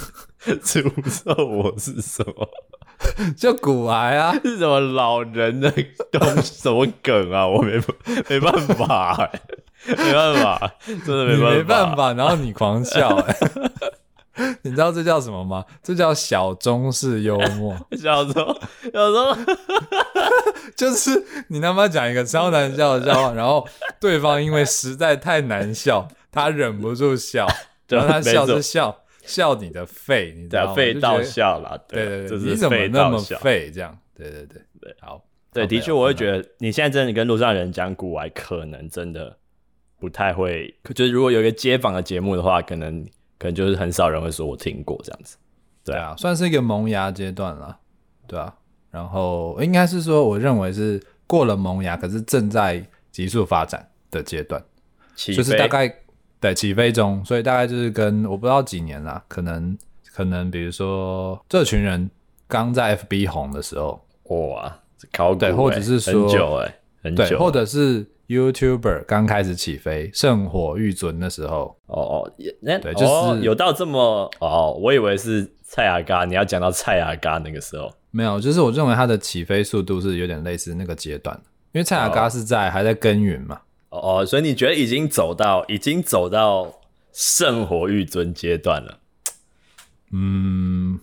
[0.62, 2.48] 诅咒我是什么？
[3.36, 5.70] 就骨癌啊， 是什么老人的
[6.12, 7.46] 东西什么梗啊？
[7.46, 7.80] 我没
[8.28, 9.40] 没办法、欸，
[9.96, 12.12] 没办法，真的没办法，没办法。
[12.12, 13.36] 然后你狂笑、欸，
[14.62, 15.64] 你知道这叫什么吗？
[15.82, 17.76] 这叫小中式幽默。
[18.00, 18.60] 小中，
[18.92, 19.46] 小中，
[20.76, 23.66] 就是你他妈讲一个超难笑的笑话，然后
[24.00, 27.46] 对方因为实在太难笑，他忍不住笑，
[27.88, 28.96] 然后他笑是笑。
[29.26, 30.74] 笑你的肺，你知道吗？
[30.74, 33.70] 废到笑了，对对对，你怎么那么废？
[33.72, 39.36] 这样，对对对对，好，对，的确，我会觉得你现在真的跟路上人讲古玩，可能真的
[39.98, 40.74] 不太会。
[40.94, 43.04] 就是如果有一个街访的节目的话，可能
[43.38, 45.36] 可能就是很少人会说我听过这样子。
[45.84, 47.78] 对啊，算是一个萌芽阶段了，
[48.26, 48.54] 对啊。
[48.90, 54.64] 然后应该是说，我认为是过了萌芽，可是正在急速发展的阶段，
[55.16, 55.92] 就是大概
[56.44, 59.76] 对起飞中，所以大概就是跟我不知道几年啦，可能
[60.12, 62.10] 可能比如说这群人
[62.46, 64.78] 刚在 FB 红的时候，哇，
[65.10, 77.90] 考古、欸、对，或者是说很久哎、欸，很久，对，或者是 YouTuber 刚开始起飞，圣火欲尊的时候，哦哦，那对，就是、哦、有到这么哦，我以为是蔡雅嘎，你要讲到蔡雅嘎那个时候。
[78.10, 81.34] 没有，就是我认为它的起飞速度是有点类似那个阶段，
[81.72, 82.72] 因为蔡雅嘎是在、oh.
[82.72, 83.60] 还在耕耘嘛。
[83.94, 86.80] 哦哦，所以你觉得已经走到已经走到
[87.12, 88.98] 圣火欲尊阶段了？
[90.12, 90.98] 嗯，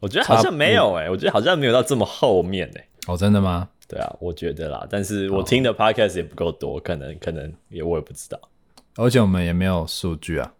[0.00, 2.88] 我觉得好像没有哎、欸，我觉得好像没有到这么后面哎、欸。
[3.06, 3.68] 哦，真的吗？
[3.86, 8.40] 对啊，我觉得啦，但是我听的 podcast 也不够多，可能可能也我也不知道，
[8.96, 10.52] 而且我们也没有数据啊。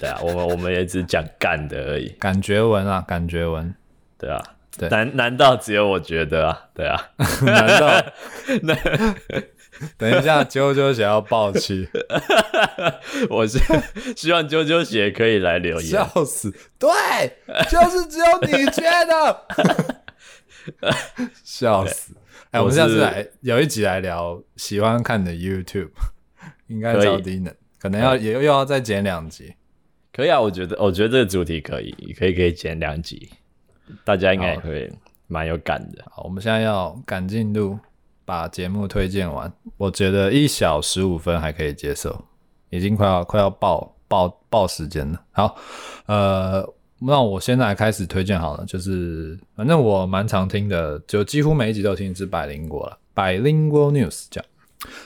[0.00, 3.74] 对啊，我们我们也只讲干的而已，感觉文啊，感觉文，
[4.18, 4.42] 对啊。
[4.76, 6.60] 对，难难道只有我觉得啊？
[6.74, 7.00] 对啊，
[7.46, 8.12] 难道
[8.62, 8.74] 那
[9.98, 11.88] 等一下啾啾想要爆气？
[13.30, 13.58] 我是
[14.16, 16.52] 希望啾啾姐可以来留言，笑死！
[16.78, 16.90] 对，
[17.68, 19.46] 就是只有你觉得，
[21.42, 22.14] 笑死！
[22.50, 25.90] 哎、欸，我们下次来有一集来聊喜欢看的 YouTube，
[26.68, 29.54] 应该找低能，可能要也又要再剪两集。
[30.12, 33.28] 可以啊，我觉得我觉得这个主题可以，可以可以剪两集。
[34.04, 34.90] 大家应该会
[35.26, 36.04] 蛮有感的。
[36.12, 37.76] 好，我们现在要赶进度，
[38.24, 39.52] 把节目推荐完。
[39.76, 42.24] 我觉得一小时五分还可以接受，
[42.70, 45.20] 已经快要快要爆爆爆时间了。
[45.32, 45.56] 好，
[46.06, 46.66] 呃，
[47.00, 48.64] 那我现在开始推荐好了。
[48.66, 52.98] 就是反正我蛮常听的，就几乎每一集都听是百灵果了。
[53.14, 54.50] Bilingual News 这样，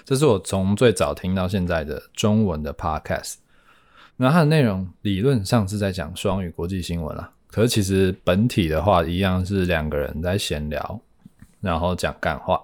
[0.05, 3.37] 这是我从最早听到现在的中文的 Podcast。
[4.17, 7.31] 那它的内容理论上是在讲双语国际新闻啦。
[7.47, 11.01] 可是其实本体的话，一样是两个人在闲聊，
[11.61, 12.61] 然后讲干话。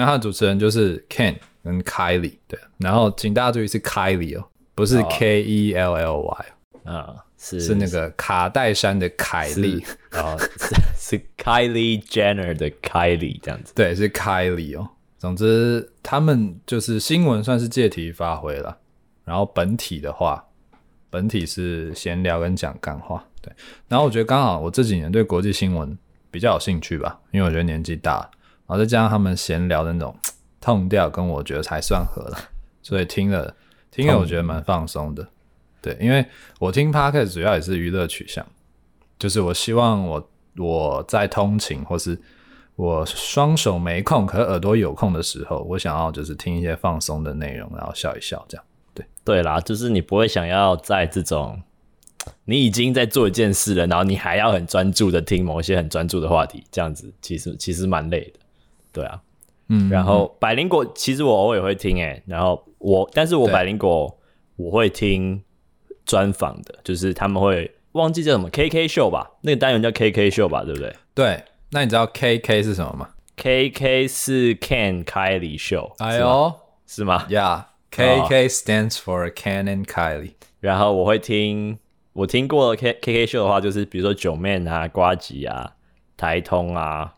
[0.00, 2.58] 那他的主持人就是 Ken 跟 Kylie，对。
[2.78, 6.46] 然后请大家注意是 Kylie 哦，不是 K E L L Y
[6.84, 10.74] 啊，是是那个卡戴珊的凯莉啊，是，
[11.18, 13.74] 是 Kylie Jenner 的 Kylie 这样子。
[13.74, 14.88] 对，是 Kylie 哦。
[15.18, 18.74] 总之，他们就是新闻算是借题发挥了，
[19.26, 20.42] 然后本体的话，
[21.10, 23.22] 本体是闲聊跟讲干话。
[23.42, 23.52] 对，
[23.86, 25.96] 然后我觉得刚好我这几年对国际新闻
[26.30, 28.39] 比较有兴趣吧，因为我觉得年纪大，然
[28.70, 30.16] 然后再加上他们闲聊的那种
[30.60, 32.38] 痛调跟我觉得才算合了，
[32.82, 33.52] 所以听了
[33.90, 35.26] 听了我觉得蛮放松的。
[35.82, 36.24] 对，因为
[36.60, 38.46] 我听 podcast 主要也是娱乐取向，
[39.18, 42.16] 就是我希望我我在通勤或是
[42.76, 48.64] 我双手没空可耳朵有空的时候，我想要就是听一些放松的内容，然后笑一笑这样。
[48.94, 51.60] 对对啦，就是你不会想要在这种。
[52.44, 58.39] 你已经在做一件事了，然后你还要很专注的听某些很专注的话题，这样子其实其实蛮累的，
[58.92, 59.20] 对啊，
[59.68, 64.18] 嗯，然后百灵果其实我偶尔也会听诶、欸，然后我但是我百灵果
[64.56, 65.42] 我会听
[66.04, 70.94] 专访的，就是他们会忘记叫什么 KK 秀吧，那个单元叫 KK 秀吧，对不对？
[71.14, 76.52] 对，那你知道 KK 是什么吗？KK 是 Ken Kylie Show，哎呦，
[76.86, 81.78] 是吗？Yeah，KK stands for Ken and Kylie，然后我会听。
[82.12, 85.74] 我听过 K K K 秀的话，就是比如说九妹啊、瓜吉啊、
[86.16, 87.14] 台通啊，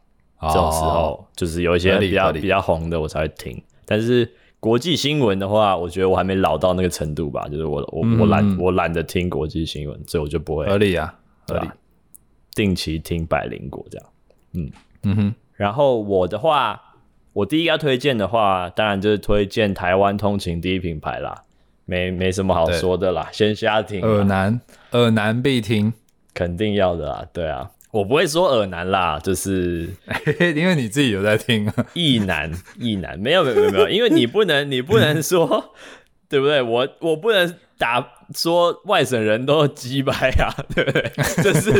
[0.48, 3.62] 这种时候就是有一些比较比较红的，我才会听。
[3.86, 11.14] 但是国际新闻的话，我觉得我还没老到那个程度吧，就是我我我懒我懒得听国际新闻，所以我就不会合理啊，
[11.46, 11.68] 合理。
[12.54, 14.06] 定期听百灵果这样，
[14.54, 14.70] 嗯
[15.04, 15.34] 嗯哼。
[15.54, 16.80] 然后我的话，
[17.32, 21.44] 我第一个要推荐的话，当然就是推荐台湾通勤第一品牌啦。
[21.84, 24.00] 没没什么好说的啦，先瞎听。
[24.02, 24.60] 耳男，
[24.92, 25.92] 耳男必听，
[26.32, 27.26] 肯定要的啦。
[27.32, 29.86] 对啊，我不会说耳男啦，就是
[30.56, 31.74] 因为你自己有在听啊。
[31.92, 35.74] 意男，意男，没有没有没有没有，因为你不能你不能说，
[36.28, 36.62] 对不对？
[36.62, 38.02] 我我不能打
[38.34, 41.12] 说外省人都鸡掰啊， 对不对？
[41.44, 41.70] 就是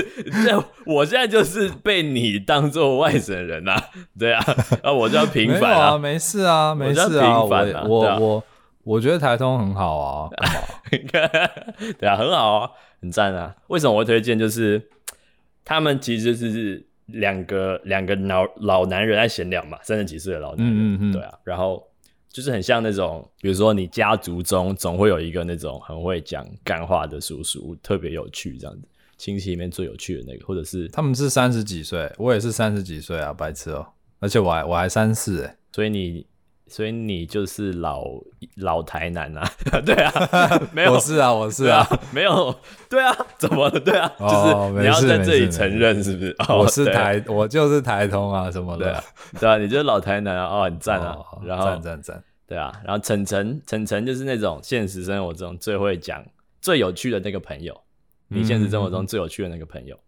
[0.45, 3.83] 这，我现在就是被你当做外省人啊，
[4.19, 4.45] 对啊，
[4.83, 7.49] 啊，我就要平反啊，没事啊，没事啊，我
[7.89, 8.45] 我我。
[8.85, 10.29] 我觉得台通很好啊，
[10.91, 13.55] 对啊，很好啊，很赞啊。
[13.69, 14.37] 为什么我会推荐？
[14.37, 14.83] 就是
[15.65, 21.33] 他们其实是两个两个老老男人在闲聊嘛，三十几岁的老男人，嗯嗯嗯对啊。
[21.45, 21.83] 然后
[22.31, 28.89] 就是很像那种，比如说你家族中总会有一个那种很会讲干话的叔叔，特别有趣这样子，
[29.19, 33.87] 亲戚里面最有趣的那个，或者是他们是三十几岁，我也是三十几岁啊，白痴哦，
[34.21, 36.27] 而且我还我还三四哎，所以你。
[36.73, 38.03] 所以你就是老
[38.57, 39.47] 老台南啊？
[39.85, 40.11] 对啊，
[40.73, 42.55] 没有，我是啊，我是啊，啊没有，
[42.89, 43.79] 对啊，怎么了？
[43.79, 46.35] 对啊，哦、就是你要在这里承认是不是？
[46.49, 49.05] 我是台，我就是台通啊，什么的，对啊，
[49.41, 56.25] 对啊，你就是老台南啊，哦，很赞啊，哦、然后赞赞赞，对啊，然后晨晨晨晨就是那种现实生活中最会讲、
[56.63, 57.79] 最有趣的那个朋友，
[58.29, 60.01] 你现实生活中最有趣的那个朋友，嗯、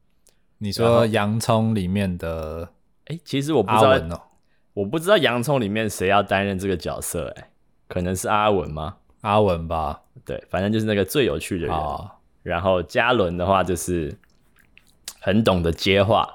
[0.57, 2.67] 你说洋葱里面的，
[3.09, 4.31] 哎，其实我不知道。
[4.75, 7.51] 我不知道洋葱里面谁要担任这个角色，欸，哎，
[7.89, 8.97] 可能是阿文吗？
[9.21, 11.75] 阿文吧，对，反正就是那个最有趣的人。
[11.75, 12.11] 哦、
[12.43, 14.15] 然后嘉伦的话就是
[15.21, 16.29] 很懂得接话，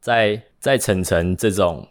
[0.00, 1.86] 在在晨晨这种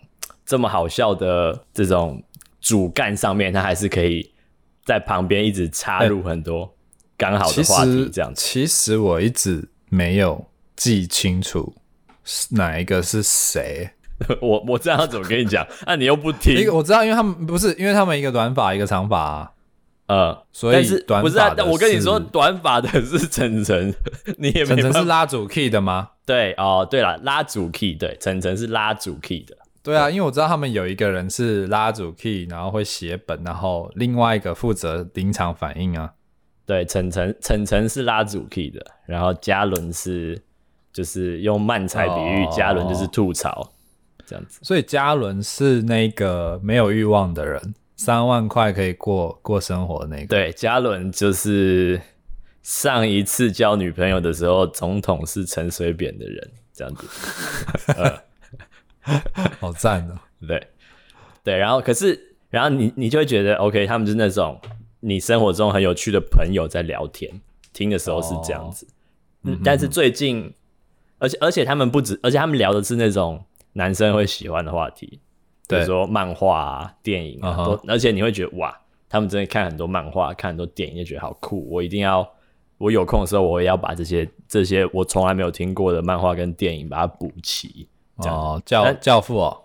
[0.46, 2.24] 这么好笑的这种
[2.60, 4.34] 主干上面，他还是可以
[4.84, 6.74] 在旁边一直插入很多
[7.18, 8.62] 刚好的话题，这样子，欸其。
[8.62, 11.76] 其实我一直没有记清楚
[12.52, 13.92] 哪一个是谁。
[14.42, 15.66] 我我这样怎么跟你讲？
[15.86, 16.56] 那、啊、你又不听？
[16.56, 19.52] 一个我知道，因为他们不是，因为他们一个短发，一个长发啊。
[20.08, 21.56] 呃，所以短发不是啊？
[21.66, 23.92] 我跟你说，短发的是晨晨，
[24.38, 24.76] 你也没。
[24.76, 26.10] 晨晨是拉主 key 的吗？
[26.26, 29.58] 对哦，对了，拉主 key，对，晨晨是拉主 key 的。
[29.82, 36.14] 对啊，因为我知道他们有一个人是拉主 key，然后会写本，然后另外一个负责临场反应啊。
[36.68, 40.40] 对，晨晨晨晨是拉主 key 的，然后嘉伦是
[40.94, 43.72] 就是用慢才比喻，嘉伦、哦、就是吐槽。
[44.26, 50.28] 这样子，所以嘉伦是那个没有欲望的人，三万块可以过过生活的那个。
[50.28, 52.02] 对，嘉伦就是
[52.64, 57.08] 上一次交女朋友的时候，总统是陈水扁的人，这样子。
[59.60, 60.18] 好赞哦！
[60.48, 60.68] 对
[61.44, 64.60] 对，然后可是，然后你你就会觉得，OK，他们是那种
[65.02, 68.86] 你生活中很有趣的朋友在聊天，听的时候是这样子。
[68.88, 68.90] 哦、
[69.44, 70.52] 嗯，但是最近，
[71.20, 73.46] 而且而且他们不止，而且他们聊的是那种。
[73.78, 75.20] 男生会喜欢的话题，
[75.68, 78.74] 比如说漫画啊、电影啊，都，而且你会觉得哇，
[79.10, 81.70] 他们真的看很多漫画、看很多电影，就觉得好酷。
[81.70, 82.26] 我一定要，
[82.78, 87.90] 我有空的时候，我也要把这些这些我从来没有听过的漫画跟电影把它补齐。
[88.16, 89.64] 哦，教教父哦，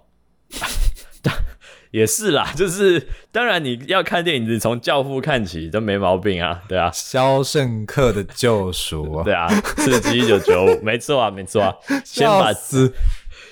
[1.92, 9.46] 也是啦，就是当然你要看电影，你从教父看起都没毛病啊，对啊，肖申克的救赎，对啊，
[9.76, 12.92] 刺激一九九五，没错啊，没错啊， 先把字。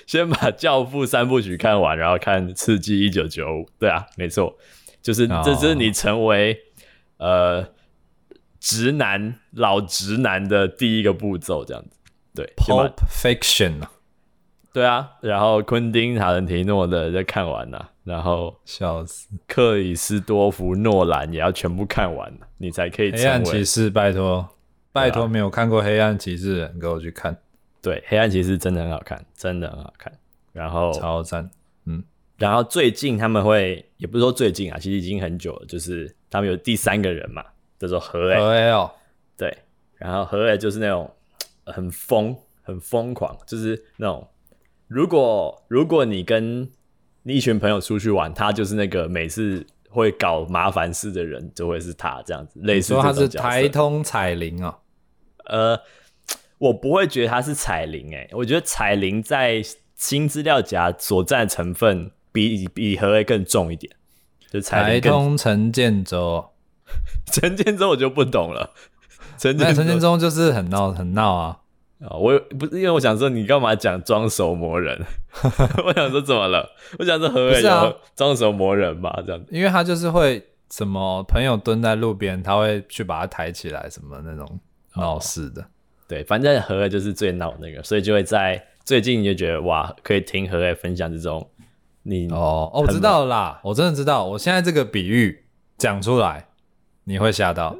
[0.09, 3.61] 先把《教父》三部曲看完，然后看《刺激一九九五》。
[3.77, 4.57] 对啊，没错，
[5.03, 6.57] 就是这是你成为、
[7.17, 7.29] oh.
[7.29, 7.67] 呃
[8.59, 11.89] 直男老直男的第一个步骤，这样子。
[12.33, 13.87] 对，Pulp Fiction
[14.73, 23.25] 对啊，然后昆汀塔伦提诺的在看完了，然后笑死，克里斯多夫诺兰也要全部看完了，你才可以成为。
[23.25, 24.49] 黑暗骑士，拜托，
[24.91, 27.37] 拜托，没有看过黑暗骑士的人，给我去看。
[27.81, 30.11] 对，黑暗骑士真的很好看，真的很好看。
[30.51, 31.49] 然后超赞，
[31.85, 32.03] 嗯。
[32.37, 37.43] 然后最近他们会，也不是说最近啊，其实已经很久了，就是他们有第三个人嘛，
[37.77, 38.37] 叫做何 A。
[38.37, 38.91] 何 A 哦，
[39.37, 39.57] 对。
[39.95, 41.09] 然后何 A 就是那种
[41.65, 44.27] 很疯、很疯狂，就是那种
[44.87, 46.69] 如果如果你跟
[47.23, 52.59] 你一群朋友出去玩，他就是那个每次会搞麻烦事的人，就会是他这样子。
[52.63, 54.75] 类似说他是台通彩铃哦，
[55.45, 55.79] 呃。
[56.59, 59.61] 我不会觉得他是彩铃诶，我觉得彩铃在
[59.95, 63.91] 新资料夹所占成分比比何 A 更重一点。
[64.51, 66.49] 就彩台通陈建州，
[67.31, 68.73] 陈建州我就不懂了。
[69.37, 71.59] 陈建陈建州就是很闹很闹啊！
[72.01, 74.99] 啊，我不是因为我想说你干嘛讲装熟魔人？
[75.85, 76.69] 我想说怎么了？
[76.97, 79.13] 我想说何伟有装熟魔人嘛？
[79.25, 84.59] 这样子，因为他就是会什么朋友蹲在路边，他会去把他抬起来，什么那种
[84.95, 85.61] 闹事的。
[85.61, 85.65] 哦
[86.09, 91.47] 对，反正何 A 就是最闹那个，所以就会在最近就觉得哇，可以听何 A 分享这种
[92.01, 95.45] 你哦哦，我知道啦，我真的知道，我现在这个比喻
[95.77, 96.47] 讲出来，
[97.03, 97.77] 你会吓到，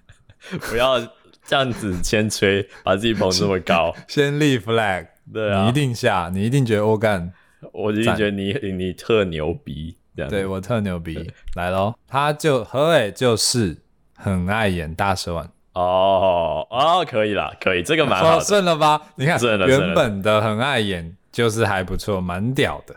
[0.70, 0.98] 不要
[1.44, 7.30] 这样子先吹，把自己捧这么高，先立 flag， 对啊，你一定吓，你一定觉得我干，
[7.74, 13.82] 我一定觉得你你，你特牛逼，这样，对我特牛逼，来喽，他就何伟就是
[14.14, 15.50] 很爱演大蛇丸。
[15.78, 19.00] 哦哦，可以啦，可以，这个蛮好顺了吧？
[19.14, 22.96] 你看，原本的很碍眼，就是还不错，蛮屌的。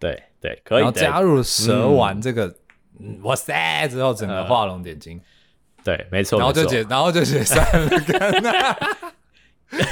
[0.00, 0.78] 对对，可以。
[0.78, 2.52] 然后加入蛇丸这个，
[3.22, 3.86] 哇塞！
[3.88, 5.20] 之后整个画龙点睛。
[5.84, 6.38] 对，没错。
[6.38, 7.88] 然后就解，然后就解散了。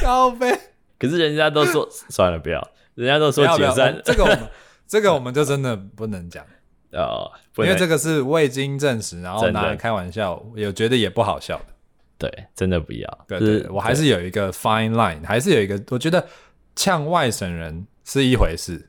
[0.02, 0.58] 高飞。
[0.98, 2.66] 可是人家都说算了，不要。
[2.94, 4.38] 人家都说解散，这个我们
[4.88, 6.44] 这个我们就真的不能讲。
[6.92, 11.75] 哦，因为这个是未经证实，然后拿来开玩笑，有觉得也不好笑的。
[12.18, 13.24] 对，真的不要。
[13.28, 16.26] 对，对，对，我还是有一个 fine line，还是有一个，我觉得
[16.74, 18.88] 呛外省人是一回事，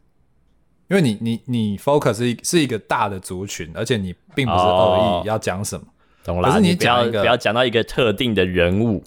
[0.87, 5.91] 因为你你你 focus 是是一个大的族群，而且你并不是恶意要讲什么，哦、
[6.23, 6.49] 懂了。
[6.49, 9.03] 可是你讲一个不要讲到一个特定的人物，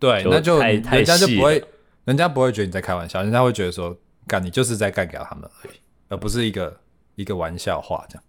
[0.00, 1.62] 对，那就人家就不会，
[2.04, 5.74] 人家不会觉得你在开玩笑，人家会觉得说，干你就是在干掉他们而已，
[6.08, 6.80] 而不是一个
[7.14, 8.24] 一个玩笑话这样。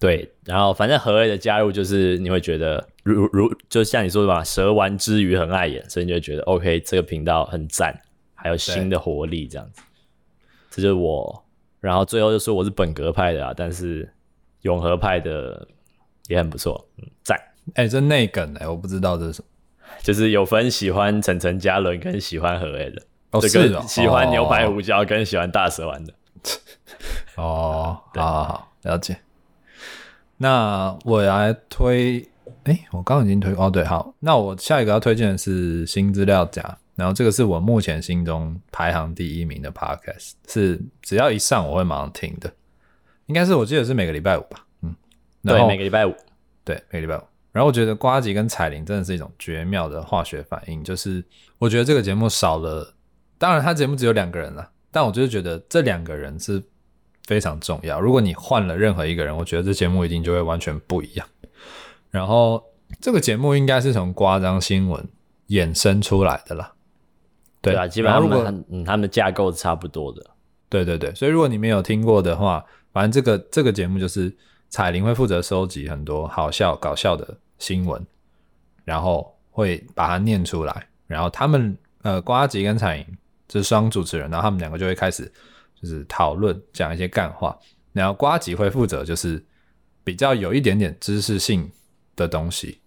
[0.00, 8.00] 对，然后反正何 A 的加入就是你会觉得如如就像你说的吧，蛇丸之鱼很碍眼，所以你就会觉得 OK 这个频道很赞，
[8.34, 9.82] 还有新的活力这样子。
[10.70, 11.44] 这就是我，
[11.80, 14.08] 然后最后就说我是本格派的啊，但是
[14.62, 15.66] 永和派的
[16.28, 17.36] 也很不错，嗯，赞。
[17.74, 19.48] 哎、欸，这内梗哎，我不知道这是什么，
[20.02, 26.14] 就是有分喜欢陈陈嘉伦跟喜欢何 A 的，哦是哦，喜欢牛排胡椒跟喜欢大蛇丸的。
[27.34, 29.18] 哦， 好好好，了解。
[30.40, 32.20] 那我来推，
[32.62, 42.48] 哎、欸，我刚刚已经推哦，对，好，那我下一个要推荐的是新资料夹，然后这个是我目前心中排行第一名的 podcast，是只要一上我会马上听的，
[43.26, 44.94] 应该是我记得是每个礼拜五吧，嗯，
[45.42, 46.14] 对，每个礼拜五，
[46.62, 51.24] 对，每个礼拜五，然后我觉得瓜吉跟彩铃真的是一种绝妙的化学反应，就是
[51.58, 52.94] 我觉得这个节目少了，
[53.38, 56.62] 当然他节目只有两个人了，但我就是觉得这两个人是。
[57.28, 58.00] 非常重要。
[58.00, 61.28] 如果你换了任何一个人，我觉得这节目一定就会完全不一样。
[62.10, 62.64] 然后
[63.02, 65.06] 这个节目应该是从夸张新闻
[65.48, 66.72] 衍生出来的啦。
[67.60, 70.24] 对，对啊，基本上如果嗯，他们的架构是差不多的。
[70.70, 72.64] 对对对，所以如果你没有听过的话，
[72.94, 74.34] 反正这个这个节目就是
[74.70, 78.02] 彩铃会负责收集很多好笑搞笑的新闻，
[78.86, 80.88] 然后会把它念出来。
[81.06, 83.06] 然后他们呃，瓜吉跟彩铃
[83.46, 85.30] 这双主持人，然后他们两个就会开始。
[85.80, 87.56] 就是讨论讲一些干话，
[87.92, 89.44] 然后瓜吉会负责就是
[90.02, 91.70] 比较有一点点知识性
[92.16, 92.80] 的东西，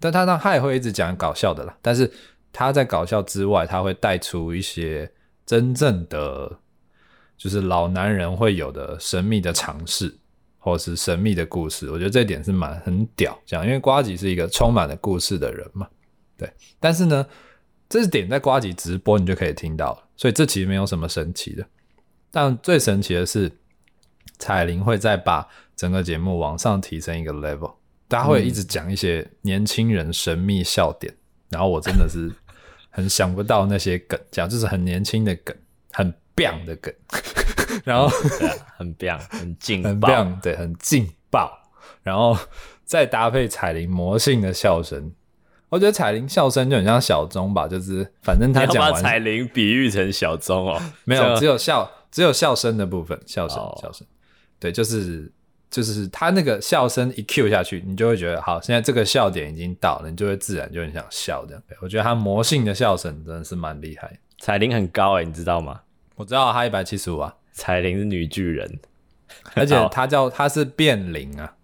[0.00, 1.76] 但他呢他也会一直讲搞笑的啦。
[1.80, 2.10] 但是
[2.52, 5.10] 他在搞笑之外，他会带出一些
[5.46, 6.58] 真正的
[7.36, 10.14] 就是老男人会有的神秘的尝试，
[10.58, 11.90] 或是神秘的故事。
[11.90, 15.88] 我觉得这点是蛮很屌，这样，因为瓜吉是一个充满了故事的人嘛。
[16.36, 17.26] 对，但是呢，
[17.88, 21.66] 这点在瓜吉直播你就可以听到了，所以这其实没有什么神奇的。
[22.32, 23.52] 但最神奇的是，
[24.38, 27.74] 彩铃会再把整个节目往上提升一个 level，
[28.08, 31.18] 大家会一直讲一些年轻人神秘笑点，嗯，
[31.50, 32.32] 然后我真的是
[32.88, 35.54] 很想不到那些梗，讲就是很年轻的梗，
[35.92, 36.92] 很 bang 的梗，
[37.84, 38.08] 然后
[38.38, 41.52] 对啊，很 bang，很劲，很 bang，对，很劲爆，
[42.02, 42.34] 然后
[42.84, 45.12] 再搭配彩铃魔性的笑声，
[45.68, 51.90] 我觉得彩铃笑声就很像小钟吧，就是反正他讲完，把彩铃比喻成小钟哦，没有，只有笑。
[52.12, 54.06] 只有笑声的部分，笑声，笑声，
[54.60, 55.32] 对，就是
[55.70, 61.62] 就是他那个笑声一 cue 下去，你就会觉得好，现在这个笑点已经到了，你就会自然就很想笑这样。
[61.80, 64.18] 我觉得他魔性的笑声真的是蛮厉害。
[64.38, 65.80] 彩铃很高诶，你知道吗？
[66.14, 67.34] 我知道他一百七十五啊。
[67.52, 68.78] 彩铃是女巨人，
[69.54, 71.54] 而且他叫他是变灵啊。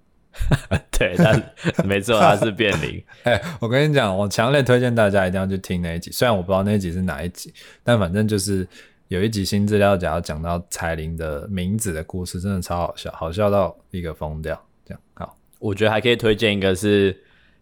[0.99, 3.05] 对，他没错，他是变灵。
[3.25, 7.53] 哎，我跟你讲，我强烈推荐大家一定要去听那一集，虽然我不知道那一集是哪一集，
[7.85, 8.67] 但反正就是。
[9.09, 14.63] 有一集新资料夹讲到彩铃的名字的故事，真的超好笑，好笑到一个疯掉。
[14.85, 17.19] 这样好，我觉得还可以推荐一个是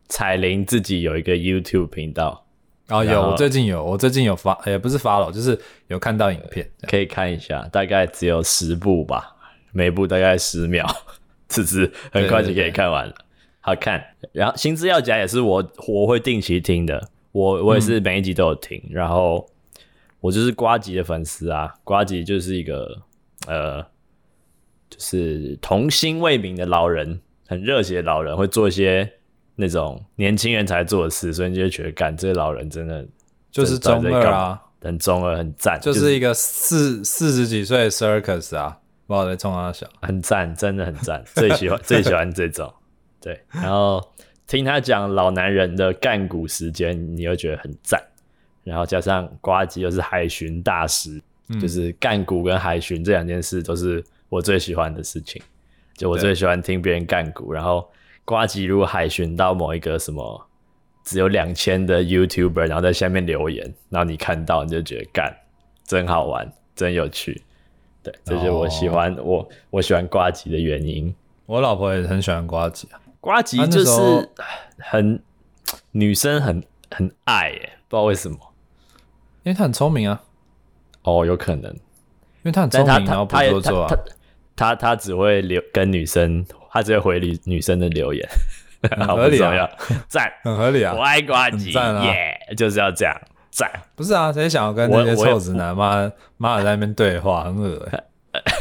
[0.09, 2.45] 彩铃自己有一个 YouTube 频道。
[2.89, 9.37] 哦，有，我最近有，我最近有发，也不是发了，就是有看到影片，可以看一下，大概只有十部吧，
[9.71, 10.85] 每部大概十秒，
[11.49, 13.25] 只是很快就可以看完了，对对对，
[13.61, 14.05] 好看。
[14.33, 19.49] 然后新资料夹也是我我会定期听的，我我也是每一集都有听，嗯、然后。
[20.27, 23.01] 我就是瓜吉的粉丝啊，瓜吉就是一个
[23.47, 23.81] 呃，
[24.91, 29.09] 就是童心未泯的老人，很热血的老人，会做一些
[29.55, 33.07] 那种年轻人才做的事，所以你就觉得，干这个老人真的
[33.53, 42.75] 就是中二啊，很中二，很赞，就是一个四四十几岁的 circus 啊，不好在冲他笑，很赞，真的很赞，最喜欢最喜欢这种，
[43.21, 44.03] 对，然后
[44.49, 48.03] 听他讲老男人的干股时间，你会觉得很赞。
[48.67, 55.41] 然后加上呱吉又是海巡大师，嗯、就是干股跟海巡这两件事都是我最喜欢的事情。
[55.95, 57.89] 就我最喜欢听别人干股，然后
[58.25, 60.47] 呱吉如果海巡到某一个什么
[61.05, 65.35] 只有两千的 YouTuber，然后在下面留言，然后你看到你就觉得干
[65.85, 67.41] 真好玩，真有趣。
[68.03, 71.15] 对，这就是我喜欢、哦、我我喜欢呱吉的原因。
[71.47, 74.29] 我老婆也很喜欢呱吉啊，呱吉就是
[74.79, 75.23] 很
[75.93, 78.37] 女生很很爱耶，不知道为什么。
[79.47, 80.21] 因为他很聪明啊，
[81.05, 83.95] 哦，有可能，因为他很聪明，然后不做作啊。
[84.57, 88.29] 他他只会留跟女生，他只会回女女生的留言，
[88.91, 89.69] 很 合理啊，
[90.09, 93.15] 赞， 很合理啊，我爱瓜子，赞、啊，yeah, 就是要这样，
[93.53, 97.89] 赞，不是啊，谁想要跟那些臭直男妈妈的在那边对话，很恶。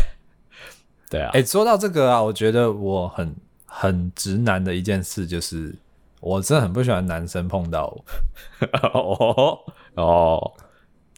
[1.09, 5.73] 对啊，哎、欸，说到这个啊，我觉得我很很直男的一件事就是，
[6.19, 8.05] 我真的很不喜欢男生碰到我。
[8.93, 9.59] 哦
[9.95, 10.53] 哦，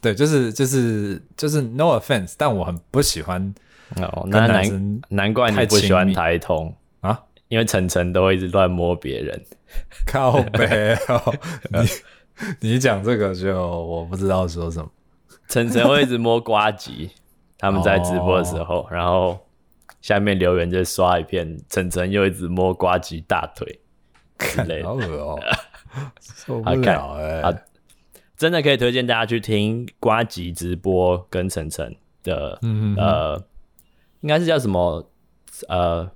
[0.07, 3.53] 对，就是就是就是 no offense，但我很不喜欢。
[3.95, 9.41] 哦，那难难怪你不喜欢台通啊，因为晨晨都会一直乱摸别人。
[10.05, 11.33] 靠北哦，
[11.71, 14.89] 你你讲这个就我不知道说什么。
[15.47, 17.11] 晨晨会一直摸瓜吉，
[17.57, 19.39] 他们在直播的时候，哦、然后
[20.01, 23.79] 下面留言就刷一片，晨晨又一直摸瓜吉大腿
[24.37, 25.39] 之类的，好恶哦，
[26.19, 27.63] 受不了哎、欸！
[28.37, 32.59] 真的可以推荐大家去听瓜吉直播跟晨晨的，
[32.97, 33.43] 呃。
[34.21, 35.07] 应该是叫什么？
[35.69, 36.09] 呃，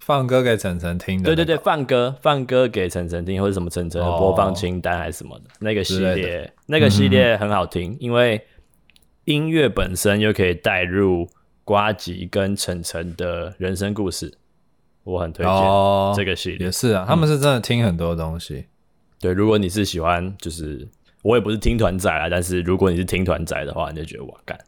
[0.00, 1.36] 放歌给晨晨听的、那个。
[1.36, 8.44] 对对对，放歌放歌给晨晨听，或者什么晨晨的播放清单还是什么的、哦、那个系列，那个系列很好听，嗯、因为
[9.24, 11.28] 音乐本身又可以带入
[11.64, 14.36] 瓜吉跟晨晨的人生故事，
[15.04, 15.54] 我很推荐
[16.16, 16.66] 这个系列。
[16.66, 18.54] 也是啊，他们是真的听很多东西。
[18.56, 18.66] 嗯、
[19.20, 20.88] 对，如果你是喜欢，就是
[21.22, 24.58] 我也不是听团仔啊，但是如果你是听团仔的话，你就觉得哇，干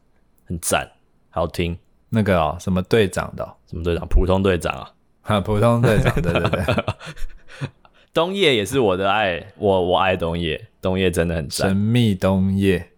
[0.47, 0.89] 很赞，
[1.31, 1.77] 好听。
[2.11, 3.53] 那个哦，什么队长的、哦？
[3.69, 4.07] 什么队长？
[4.09, 4.91] 普通队长啊！
[5.23, 6.65] 哈，普通队长，对对对。
[8.15, 11.71] 东叶也是我的爱，我我爱冬叶，冬叶真的很赞。
[11.71, 12.91] 神秘冬叶，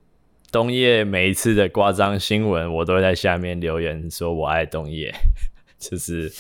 [0.53, 5.15] 冬叶每一次的夸张新闻，我都会在下面留言说我爱冬叶，
[5.79, 6.31] 就是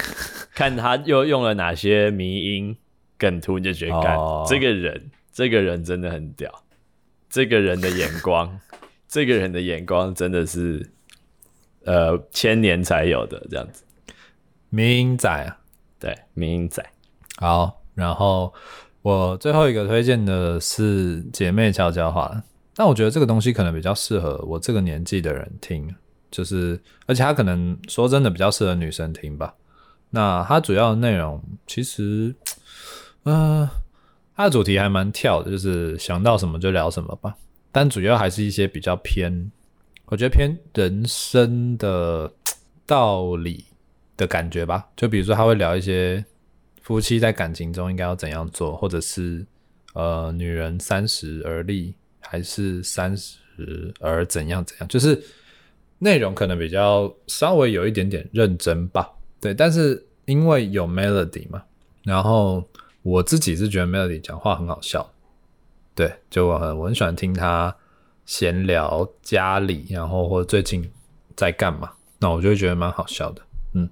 [0.54, 2.76] 看他又用了哪些迷音
[3.16, 6.52] 梗图，你就觉得干、哦、这个人，这个人真的很屌，
[7.28, 8.60] 这个人的眼光，
[9.08, 10.90] 这个人的眼光真的是。
[11.88, 13.84] 呃，千年才有的这样子，
[14.70, 15.56] 迷因仔啊，
[16.00, 16.84] 对，迷因仔。
[17.36, 18.52] 好，然后
[19.02, 22.28] 我最后一个推荐的是《姐妹悄悄话》，
[22.74, 25.94] 但我觉得这个东西可能比较适合我这个年纪的人听，
[26.28, 29.54] 就是而且它可能说真的比较适合女生听吧。
[30.10, 32.34] 那它主要的内容其实，
[33.22, 33.70] 嗯、呃，
[34.37, 37.34] 它的主题还蛮跳的，就是想到什么就聊什么吧，
[37.72, 39.51] 但主要还是一些比较偏。
[40.09, 42.30] 我觉得偏人生的
[42.87, 43.64] 道理
[44.16, 46.24] 的感觉吧，就比如说他会聊一些
[46.82, 49.45] 夫妻在感情中应该要怎样做，或者是
[49.95, 55.20] 呃女人三十而立还是三十而怎样怎样，就是
[55.99, 59.11] 内容可能比较稍微有一点点认真吧。
[59.41, 61.64] 对，但是因为有 Melody 嘛，
[62.05, 62.62] 然后
[63.07, 65.12] 我自己是觉得 Melody 讲话很好笑，
[65.94, 67.74] 对，就我很我很喜欢听他。
[68.24, 70.90] 闲聊家里，然后或最近
[71.36, 73.42] 在干嘛，那我就会觉得蛮好笑的，
[73.74, 73.88] 嗯，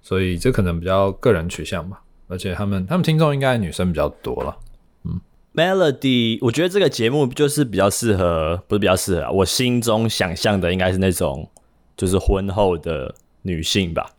[0.00, 4.56] 所以这可能比较个人取向吧，而且他们他们听众应该女生比较多了，
[5.04, 5.20] 嗯
[5.52, 11.46] ，Melody，我觉得这个节目就是比较适合，不是比较适合，我心中想象的应该是那种
[11.94, 14.10] 就是婚后的女性吧，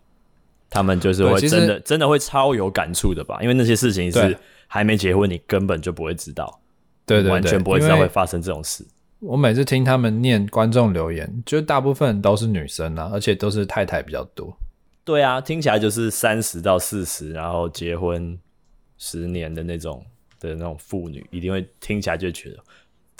[0.68, 4.36] 他们就是会真的真的会超有感触的吧，因为那些事情是
[4.66, 6.60] 还没结婚你根本就不会知道，
[7.04, 8.86] 对对对，完全不会知道会发生这种事。
[9.20, 14.54] 我每次听他们念观众留言，就大部分都是女生啊，而且都是太太比较多。
[15.04, 18.38] 对啊，听起来就是三十到四十，然后结婚
[18.98, 20.04] 十年的那种
[20.38, 22.58] 的那种妇女，一定会听起来就觉得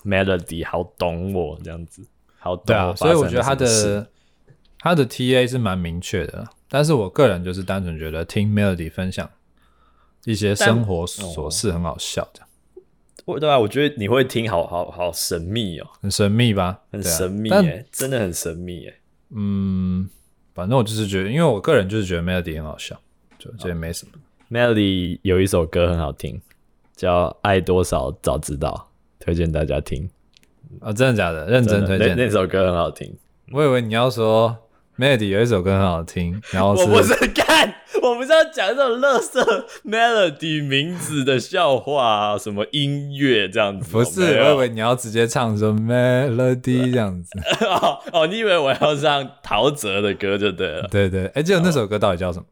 [0.04, 2.02] Melody 好懂我这样子，
[2.38, 2.96] 好懂。
[2.96, 4.06] 所以我觉得他的
[4.78, 9.30] 他的 TA 是蛮明确的，但是我个人就是单纯觉得听 Melody 分享
[10.24, 12.40] 一些生活琐事很好笑的。
[13.40, 16.80] 对啊，我觉得你会听好，好好好神秘哦，很神秘吧？
[16.92, 18.94] 很神秘耶，真的很神秘耶。
[19.30, 20.08] 嗯，
[20.54, 23.00] 反正我就是觉得，因为我个人就是觉得 Melody 很好笑，
[23.38, 24.12] 就觉得没什么。
[24.48, 26.40] Melody 有一首歌很好听，
[26.94, 28.88] 叫《爱多少早知道》，
[29.24, 30.08] 推荐大家听。
[30.80, 31.46] 啊、哦，真的假的？
[31.46, 33.12] 认真推荐那，那首歌很好听。
[33.50, 34.56] 我以为你要说。
[34.98, 43.90] Melody 有一首歌很好听，然后是我不是干，我不是要讲这种垃圾 Melody 名字的笑话啊，什么音乐这样子。
[43.92, 47.38] 不是，我以为你要直接唱说 Melody 这样子。
[47.66, 50.88] 哦哦，你以为我要唱陶喆的歌就对了。
[50.88, 52.46] 对对，哎，记得那首歌到底叫什么？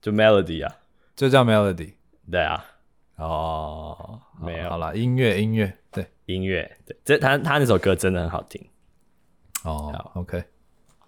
[0.00, 0.74] 就 Melody 啊，
[1.14, 1.92] 就叫 Melody。
[2.30, 2.64] 对啊。
[3.16, 8.66] 哦，没有，好了，音乐音乐，对音乐，对，这他他那首歌真的很好听。
[9.64, 10.42] 哦，OK。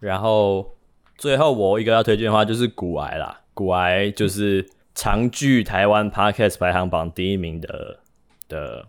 [0.04, 0.76] 然后
[1.16, 7.98] 最后我一个要推荐的话就是古癌啦，古癌就是长居台湾 Podcast 排行榜第一名的
[8.46, 8.84] 的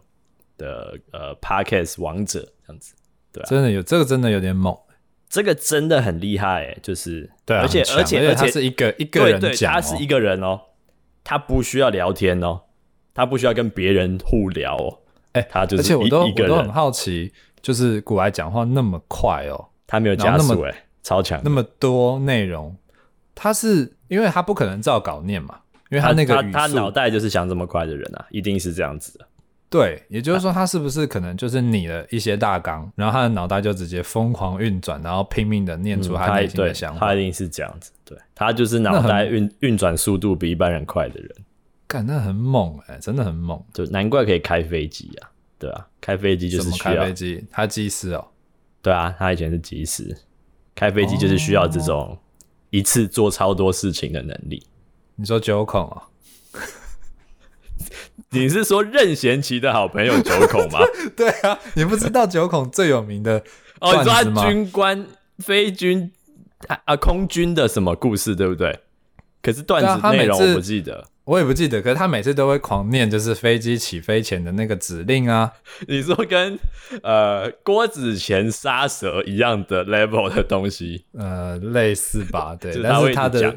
[0.58, 2.94] 的呃 Podcast 王者这样子，
[3.32, 4.78] 对、啊，真的有这个真的有点猛，
[5.30, 10.60] 这个真的很厉害哎，就是对、啊，而且而且而且他是一个一个人讲、哦，对，对，他是一个人哦，
[11.24, 12.60] 他不需要聊天哦，
[13.14, 15.00] 他不需要跟别人互聊哦，
[15.32, 22.76] 哎、欸，他就是而且我都我都很好奇，就是股癌讲话那么快哦，他没有加速哎，超强，那么多内容，
[23.36, 25.60] 他是因为他不可能照稿念嘛，
[25.92, 29.28] 因为他那个他他脑袋就是想这么快的人啊，一定是这样子的。
[29.70, 36.98] 对，也就是说，他是不是可能就是拟了一些大纲，然后他的脑袋就直接疯狂运转，然后拼命的念出他内心的想法。
[36.98, 41.30] 嗯、他，他一定是这样子，对，他就是脑袋运运转速度比一般人快的人。
[41.88, 45.30] 干，那很猛哎、欸，真的很猛，就难怪可以开飞机啊，
[45.60, 48.26] 对啊，开飞机就是需要开飞机，他机师哦，
[48.82, 50.16] 对啊，他以前是机师，
[50.76, 52.18] 开飞机就是需要这种
[52.70, 54.68] 一次做超多事情的能力。
[55.16, 56.04] 你说九孔啊？
[58.32, 60.80] 你是说任贤齐的好朋友九孔吗？
[61.16, 63.42] 对啊，你不知道九孔最有名的
[63.80, 65.06] 哦，你说他军官
[65.40, 66.12] 飞军
[66.68, 68.80] 啊啊空军的什么故事对不对？
[69.42, 71.82] 可是段子内容我不记得，我也不记得。
[71.82, 75.52] 可是他每次都会狂念，就是飞机起飞前的那个指令啊。
[75.88, 76.58] 你说跟
[77.04, 82.56] 呃郭子乾杀蛇一样的 level 的东西，呃，类似吧？
[82.60, 83.56] 对， 是但是他的。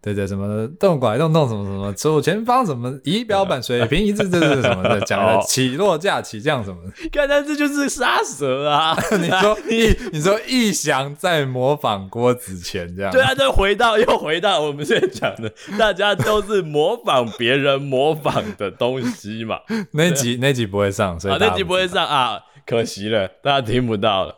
[0.00, 5.00] 对对，什么动拐动动什么什么，左前方什么仪表板水平一致，这是什么的？
[5.00, 7.08] 讲的起落架起降什么的？
[7.10, 8.96] 看来这就是杀蛇啊！
[9.18, 13.10] 你说你，你说易翔在模仿郭子乾这样？
[13.10, 19.58] 对啊，就回到又回到我们现在讲的，大家都是模仿别人模仿的东西嘛。
[19.92, 24.36] 那集那集不会上，所以、啊、那集不会上啊，可惜了，大家听不到了。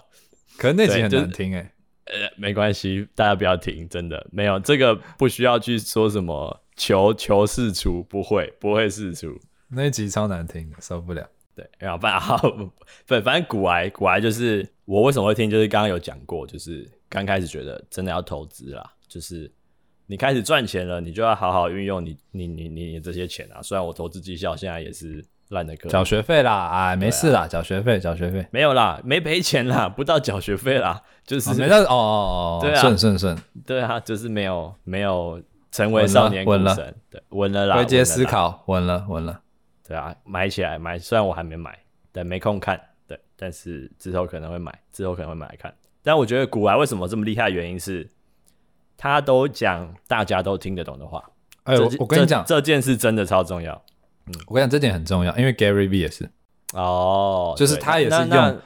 [0.57, 1.71] 可是那集很难听哎、欸。
[2.11, 9.39] 呃，没关系，大家不要停，真的没有这个不需要去说什么求求事出，不会不会事出，
[9.69, 11.29] 那一集超难听的，受不了。
[11.55, 12.71] 对，然后反正
[13.07, 19.51] 反反正古癌古癌就是我为什么会听，就是刚刚有讲过，就是刚开始觉得真的要投资啦，就是
[20.07, 23.63] 你开始赚钱了，你就要好好运用你你你你你这些钱啊。
[23.63, 25.25] 虽然我投资绩效现在也是。
[25.51, 33.37] 烂的课，缴学费啦，哎，没事啦，缴、啊、学费，缴学费，没有啦，没赔钱啦， 不到缴学费啦，就是、哦、没到哦哦 哦，对啊，顺顺顺，
[33.67, 35.41] 对啊，就是没有没有
[35.71, 39.41] 成为少年股神，了对，稳了啦，回接思考，稳了稳了，
[39.87, 41.77] 对啊，买起来买，虽然我还没买，
[42.13, 48.09] 但没空看，对，但是之后可能会买，之后可能会买来看，但我觉得古玩为什么这么厉害，原因是
[48.97, 51.23] 他都讲大家都听得懂的话，
[51.65, 53.83] 哎呦，我跟你讲，这件事真的超重要。
[54.47, 56.29] 我跟你讲，这点很重要，因为 Gary V 也是
[56.73, 58.61] 哦，就是他也是用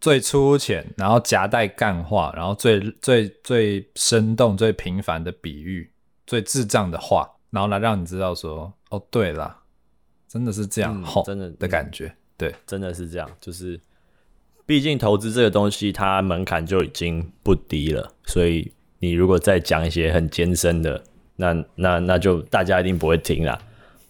[0.00, 5.90] 最粗浅，然后夹带干话，然后最最最生动、最平凡的比喻，
[6.26, 9.56] 最智障的话，然后来让你知道说，哦，对了，
[10.28, 13.80] 真的是这样，嗯、真的的感觉，嗯、对，真的是这样，就是
[14.66, 21.02] 毕竟投资这个东西，它门槛就已经不低了，所以你如果再讲一些很艰深的，
[21.36, 23.58] 那那那就大家一定不会听啦。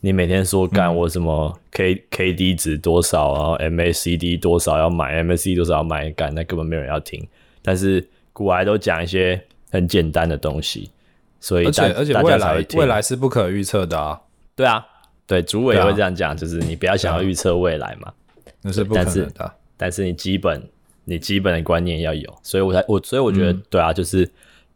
[0.04, 7.24] 你每天说干我什么 K、嗯、K D 值多少，然后 M A C D 多少要买，M A C D 多少要买，干那根本没有人要听。
[7.62, 9.40] 但是股癌都讲一些
[9.70, 10.90] 很简单的东西，
[11.38, 14.20] 所以而且而且未来未来是不可预测的啊。
[14.56, 14.84] 对啊，
[15.24, 18.12] 对，主委也会这样讲，就是你不要想要预测未来嘛，
[18.62, 19.32] 那是不可能的。
[19.32, 20.68] 但是，但是你基本
[21.04, 24.28] 你基本的观念要有，所以我才我所以我觉得、嗯、对啊，就是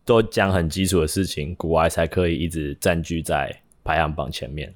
[0.05, 3.53] 都讲很基础的事情，古埃才可以一直占据在
[3.83, 4.73] 排行榜前面。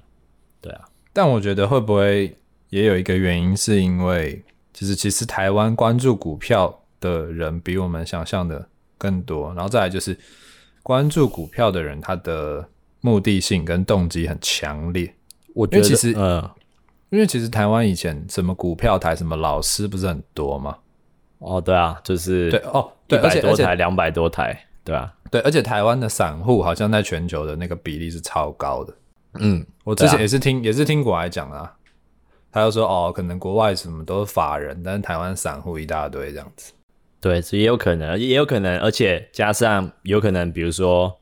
[0.61, 2.37] 对啊，但我觉得会不会
[2.69, 10.17] 也有一个原因，是因为就是其实台湾关注股票的人比我们想象的更多，然后再来就是
[10.83, 12.67] 关注股票的人他的
[13.01, 15.13] 目的性跟动机很强烈。
[15.53, 16.49] 我觉得其实，嗯，
[17.09, 20.77] 因为其实台湾以前什么股票台、什么老师不是很多吗？
[21.39, 28.93] 哦，对啊，就是对哦，对，而且多台两百多台，对啊，对，而且台湾的散户好像在全球的那个比例是超高的。
[29.39, 31.73] 嗯，我之前也是听，啊、也是听国外讲啊，
[32.51, 36.73] 他就说哦，可能国外什么都是法人，但是台湾散户一大堆这样子。
[37.21, 41.17] 对，所以也有可能，也有可能，而且加上有可能，比如说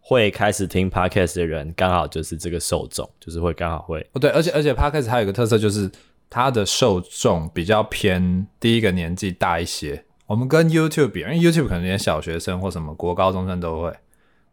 [0.00, 4.00] 会开始听 podcast 的人，刚好就是这个受众，就是会刚好会。
[4.12, 5.90] 哦，对，而且而且 podcast 还有一个特色，就是
[6.30, 10.04] 它的受众比较偏第一个年纪大一些。
[10.26, 13.94] 我们跟 YouTube 比，因为 YouTube 可能连小学生或什么国高中生都会，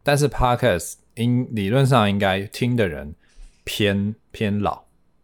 [0.04, 0.96] 但是 podcast。
[1.18, 3.14] 应理论上应该听的人
[3.64, 4.84] 偏偏老，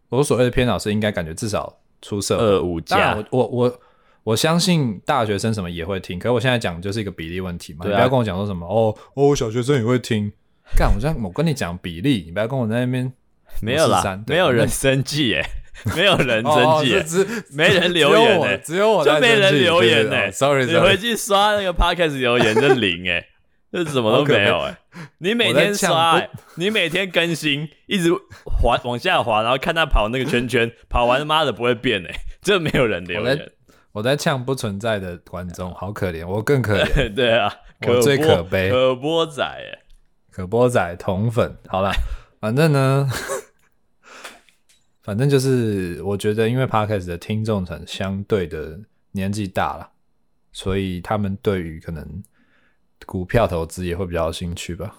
[0.10, 3.16] 我所谓的偏老是应该感觉至少出社二五加。
[3.16, 3.80] 我我我
[4.24, 10.32] 我相信大学生什么也会听，可是我现在讲就是一个比例问题嘛，啊、你不要跟我讲说什么哦哦小学生也会听，
[10.78, 13.12] 干我这样我跟你讲比例，你不要跟我在那边
[13.62, 15.46] 没有啦，没有人生气耶，
[15.96, 23.26] 没有人 生气，只没人留言哎，只有我，就没人留言哎，sorry，你回去刷那个 podcast 留言就零哎，
[23.74, 24.78] 这什么都没有哎，
[25.18, 26.22] 你每天刷，
[26.56, 28.14] 你每天更新，一直
[28.46, 33.52] 滑 往下滑，然后看他跑那个圈圈，跑完妈的不会变哎，这没有人留言，
[33.92, 37.52] 我在呛不存在的观众，好可怜，我更可怜， 对啊，
[37.88, 39.80] 我最可悲，可波仔哎，
[40.30, 41.92] 可波仔同粉，好了，
[42.40, 43.10] 反正呢。
[45.04, 48.80] 反正就是，我觉得因为 Podcast 的听众层相对的
[49.12, 49.90] 年纪大了，
[50.54, 52.24] 所以他们对于可能
[53.06, 54.95] 股票投资也会比较有兴趣吧。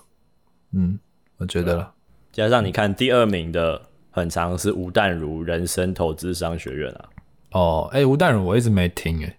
[0.73, 0.99] 嗯，
[1.39, 1.93] 我觉得了。
[2.33, 3.81] 加上你看第二名的
[4.11, 7.09] 很长是吴淡如人生投资商学院啊。
[7.53, 9.37] 哦，哎、欸，吴淡如我一直没听哎、欸，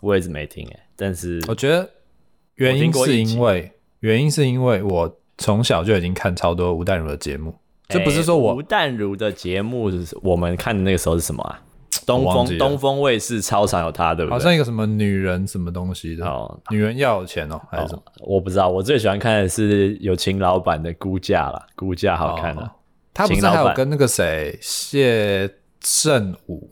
[0.00, 1.88] 我一直没听哎、欸，但是我觉得
[2.54, 7.54] 原因是因为原因是因为我从小就已经看超多吴淡如的节目。
[7.88, 9.90] 这不是说我吴淡如的节目，
[10.22, 11.62] 我们看的那个时候是什么啊？
[12.06, 14.32] 东风东风卫视超常有他，对不对？
[14.32, 18.02] 好像一个什么女人什么东西的哦，女人要有钱哦，还是什么？
[18.20, 18.68] 我不知道。
[18.68, 22.70] 我最喜欢看的是有秦老板的估价啦，估价好看的。
[23.14, 25.48] 他不是还有跟那个谁谢
[25.80, 26.70] 振武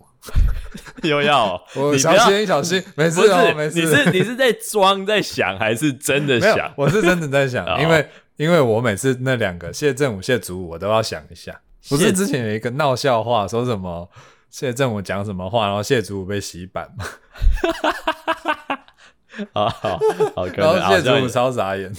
[1.02, 1.60] 又要？
[1.76, 3.80] 我小心小心，没事哦，没事。
[3.80, 6.72] 你是你是在装在想，还是真的想？
[6.76, 8.06] 我是真的在想， 因为。
[8.36, 11.60] 因为我每次那两个谢振武、谢祖武，我都要想一下。
[11.90, 14.08] 不是之前有一个闹笑话，说什么
[14.50, 17.04] 谢正武讲什么话，然后谢祖武被洗版吗？
[19.54, 19.98] 好好
[20.36, 21.90] 好，然后谢祖武超傻眼。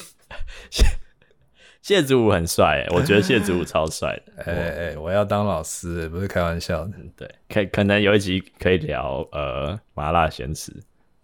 [1.81, 4.33] 谢谢祖武很帅，我觉得谢祖武超帅的。
[4.45, 6.93] 哎哎，我要当老师，不是开玩笑的。
[7.15, 10.71] 对，可可能有一集可以聊呃麻辣鲜食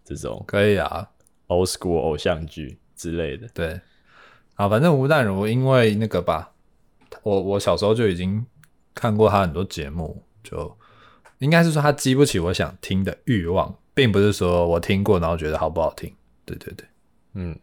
[0.04, 1.08] 这种，可以啊
[1.48, 3.48] ，old school 偶像剧之类的。
[3.54, 3.80] 对。
[4.56, 6.52] 啊，反正吴淡如因为那个吧，
[7.22, 8.44] 我我小时候就已经
[8.96, 10.76] 看过他很多节目，就
[11.40, 16.12] 应该是说他激不起我想听的欲望，并不是说我听过然后觉得好不好听。
[16.46, 16.88] 对对对，
[17.34, 17.58] 嗯，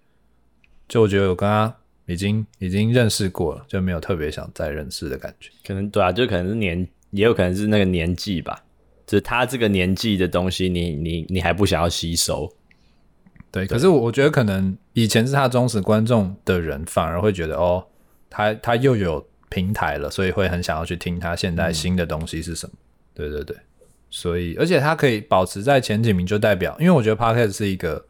[0.86, 1.74] 就我觉得我跟他
[2.06, 5.50] 已经已经认识过了，就没有特别想再认识的感觉。
[5.66, 8.62] 可能对啊，就可能是年，也有可能是那个年纪吧，
[9.06, 12.52] 就是他这个年纪的东西你，你你你还不想要吸收。
[13.50, 17.86] 对，可是我觉得可能以前是他忠实观众的人，反而会觉得哦，
[18.28, 22.72] 他他又有平台了，所以会很想要去听他现在新的东西是什么。
[22.74, 22.83] 嗯、
[23.14, 23.56] 对对对，
[24.10, 28.04] 所以而且它可以保持在前几名，就代表，因为我觉得 Podcast 是一个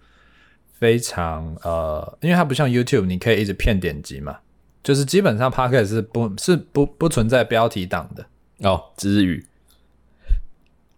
[0.72, 4.38] 非常呃，因为它不像 YouTube，你可以一直骗点击嘛，
[4.82, 8.26] 就是基本上 Podcast 是不是不不存在标题党的
[8.68, 9.46] 哦，知语，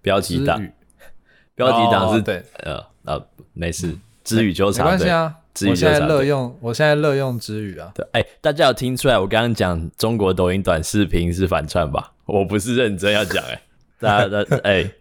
[0.01, 0.67] 标题党，
[1.55, 3.89] 标题党是、哦、对，呃呃，没事。
[3.89, 5.37] 嗯支语纠缠，没关系啊。
[5.69, 7.93] 我现在乐用，我现在乐用支语啊。
[7.95, 12.13] 对，哎、欸，大家有听出来我刚刚讲中国抖音短视频是反串吧？
[12.25, 13.63] 我不是认真要讲，哎，
[13.99, 14.95] 大家的，哎、欸，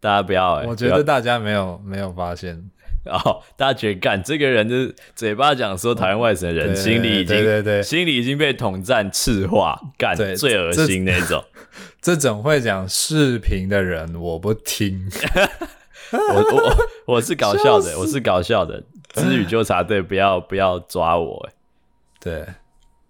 [0.00, 2.70] 大家不要，哎，我觉得大家没有没有发现，
[3.04, 11.44] 哦，大家觉得干这个人就是嘴巴讲说台湾外省人，心里已经对对对，心里已经被统战赤化，干最恶心那种。
[12.02, 15.08] 这种会讲视频的人，我不听。
[16.12, 18.82] 我我我是搞笑的，我是搞笑的。
[19.14, 21.52] 知语纠察队不要不要抓我，哎，
[22.20, 22.46] 对，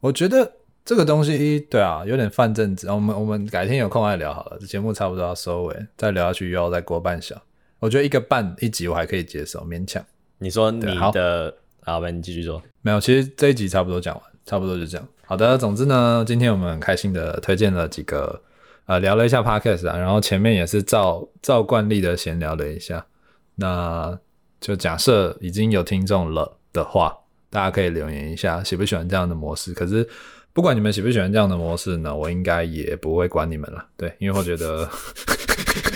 [0.01, 0.53] 我觉得
[0.85, 2.89] 这个东西，对啊，有点泛政治。
[2.89, 4.59] 我们我们改天有空再聊好了。
[4.61, 7.41] 这节目差不多要收尾，再聊下去又要再过半小。
[7.79, 10.05] 我觉得一个半一集我还可以接受，勉强。
[10.39, 10.81] 你说你
[11.13, 12.63] 的，好吧，你继续说。
[12.81, 15.09] 没有，其实这一集差不多讲完，差不多就这样。
[15.25, 18.43] 好的，总之呢，今天我们很开心的推荐了几个。
[18.87, 23.07] 呃，聊了一下 Podcast 啊，然后前面也是照照惯例的闲聊了一下。
[23.55, 24.19] 那
[24.61, 27.17] 就假设已经有听众了的话，
[27.49, 29.73] 大家可以留言一下喜不喜欢这样的模式。
[29.73, 30.07] 可是
[30.53, 33.85] 不管你们喜不喜欢这样的模式呢，我应该也不会管你们了。
[33.97, 34.89] 对，因为我觉得，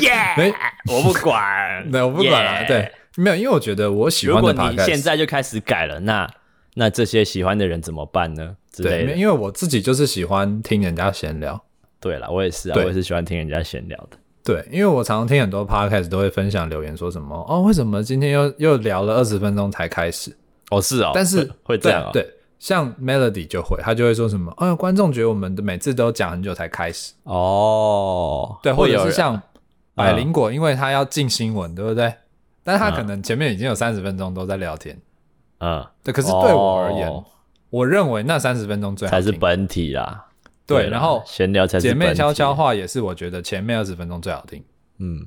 [0.01, 0.53] 耶，没，
[0.91, 2.63] 我不管， 对，我不管了。
[2.63, 2.67] Yeah!
[2.67, 4.37] 对，没有，因为我觉得我喜欢。
[4.37, 6.29] 如果你现在就开始改了，那
[6.75, 8.57] 那这些喜欢的人怎么办呢？
[8.77, 11.63] 对，因为我自己就是喜欢听人家闲聊。
[12.01, 14.19] 对了，我也是啊，我也是喜欢听人家闲聊的。
[14.45, 20.35] 对，因为我常常听很多 podcast 都会分享留言，说什么哦，为什么今天又又聊了二十分钟才开始？
[20.71, 22.11] 哦，是哦，但是会，这样？
[22.13, 22.29] 对，
[22.59, 27.13] 像 Melody 就会，他就会说什么，哎、哦，观众觉得我们的每次都讲很久才开始。
[27.25, 29.41] 哦，对，或者是像
[29.95, 32.13] 百灵果，因为他要进新闻，对不对？
[32.65, 34.99] 但是他可能前面已经有三十分钟都在聊天。
[35.61, 36.13] 嗯，对。
[36.13, 37.25] 可是对我而言，哦、
[37.71, 40.27] 我认为那三十分钟最好才是本体啦。
[40.67, 41.87] 对，然后闲聊才是。
[41.87, 44.65] 姐妹悄悄话也是，我觉得前面二十分钟最好听。
[44.99, 45.25] 嗯，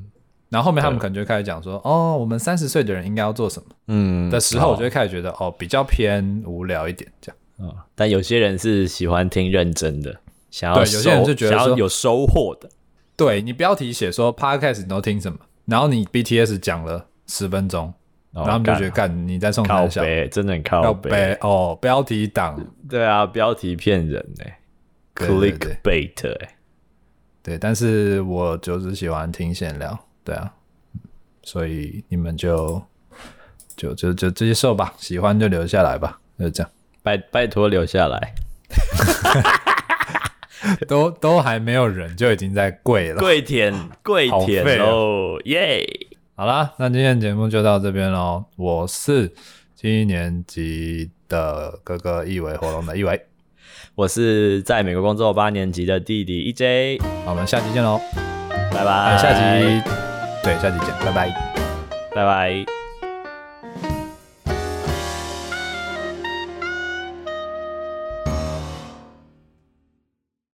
[0.50, 3.70] 然后后面他们可能就开始讲说，哦，我们三十岁的人应该要做什么？
[3.88, 7.38] 嗯，的时候，我就会开始觉得，哦，比较偏无聊一点这样。
[7.60, 10.16] 嗯，但有些人是喜欢听认真的，
[10.50, 12.70] 想要对，有些人就觉得想要有收获的。
[13.16, 17.93] 对你标题写说 Podcast 你都听什么，然后你 BTS 讲了十分钟，
[18.32, 19.28] 然后他们就觉得干。
[19.28, 21.38] 你在送靠北，真的很靠背。
[21.41, 22.58] 哦，标题党，
[22.89, 24.60] 对啊，标题骗人哎
[25.16, 26.56] ，Clickbait 哎，
[27.43, 30.00] 对，但是我就是喜欢听闲聊，
[30.30, 30.54] 对啊，
[31.42, 32.80] 所以你们就
[33.76, 36.72] 就就就接受吧，喜欢就留下来吧，就这样，
[37.02, 38.34] 拜拜托留下来。
[40.88, 43.74] 都都还没有人就已经在跪了，跪舔
[44.04, 45.84] 跪舔哦耶！
[46.36, 48.46] 好啦，那今天节目就到这边喽。
[48.56, 49.34] 我是
[49.76, 53.26] 七年级的哥哥一维火龙的一维，
[53.96, 57.02] 我是在美国工作八年级的弟弟 EJ。
[57.26, 58.00] 好，我们下期见喽，
[58.72, 59.18] 拜拜。
[59.18, 60.09] 下期
[60.44, 61.30] 对，下期见，拜拜，
[62.16, 62.79] 拜拜。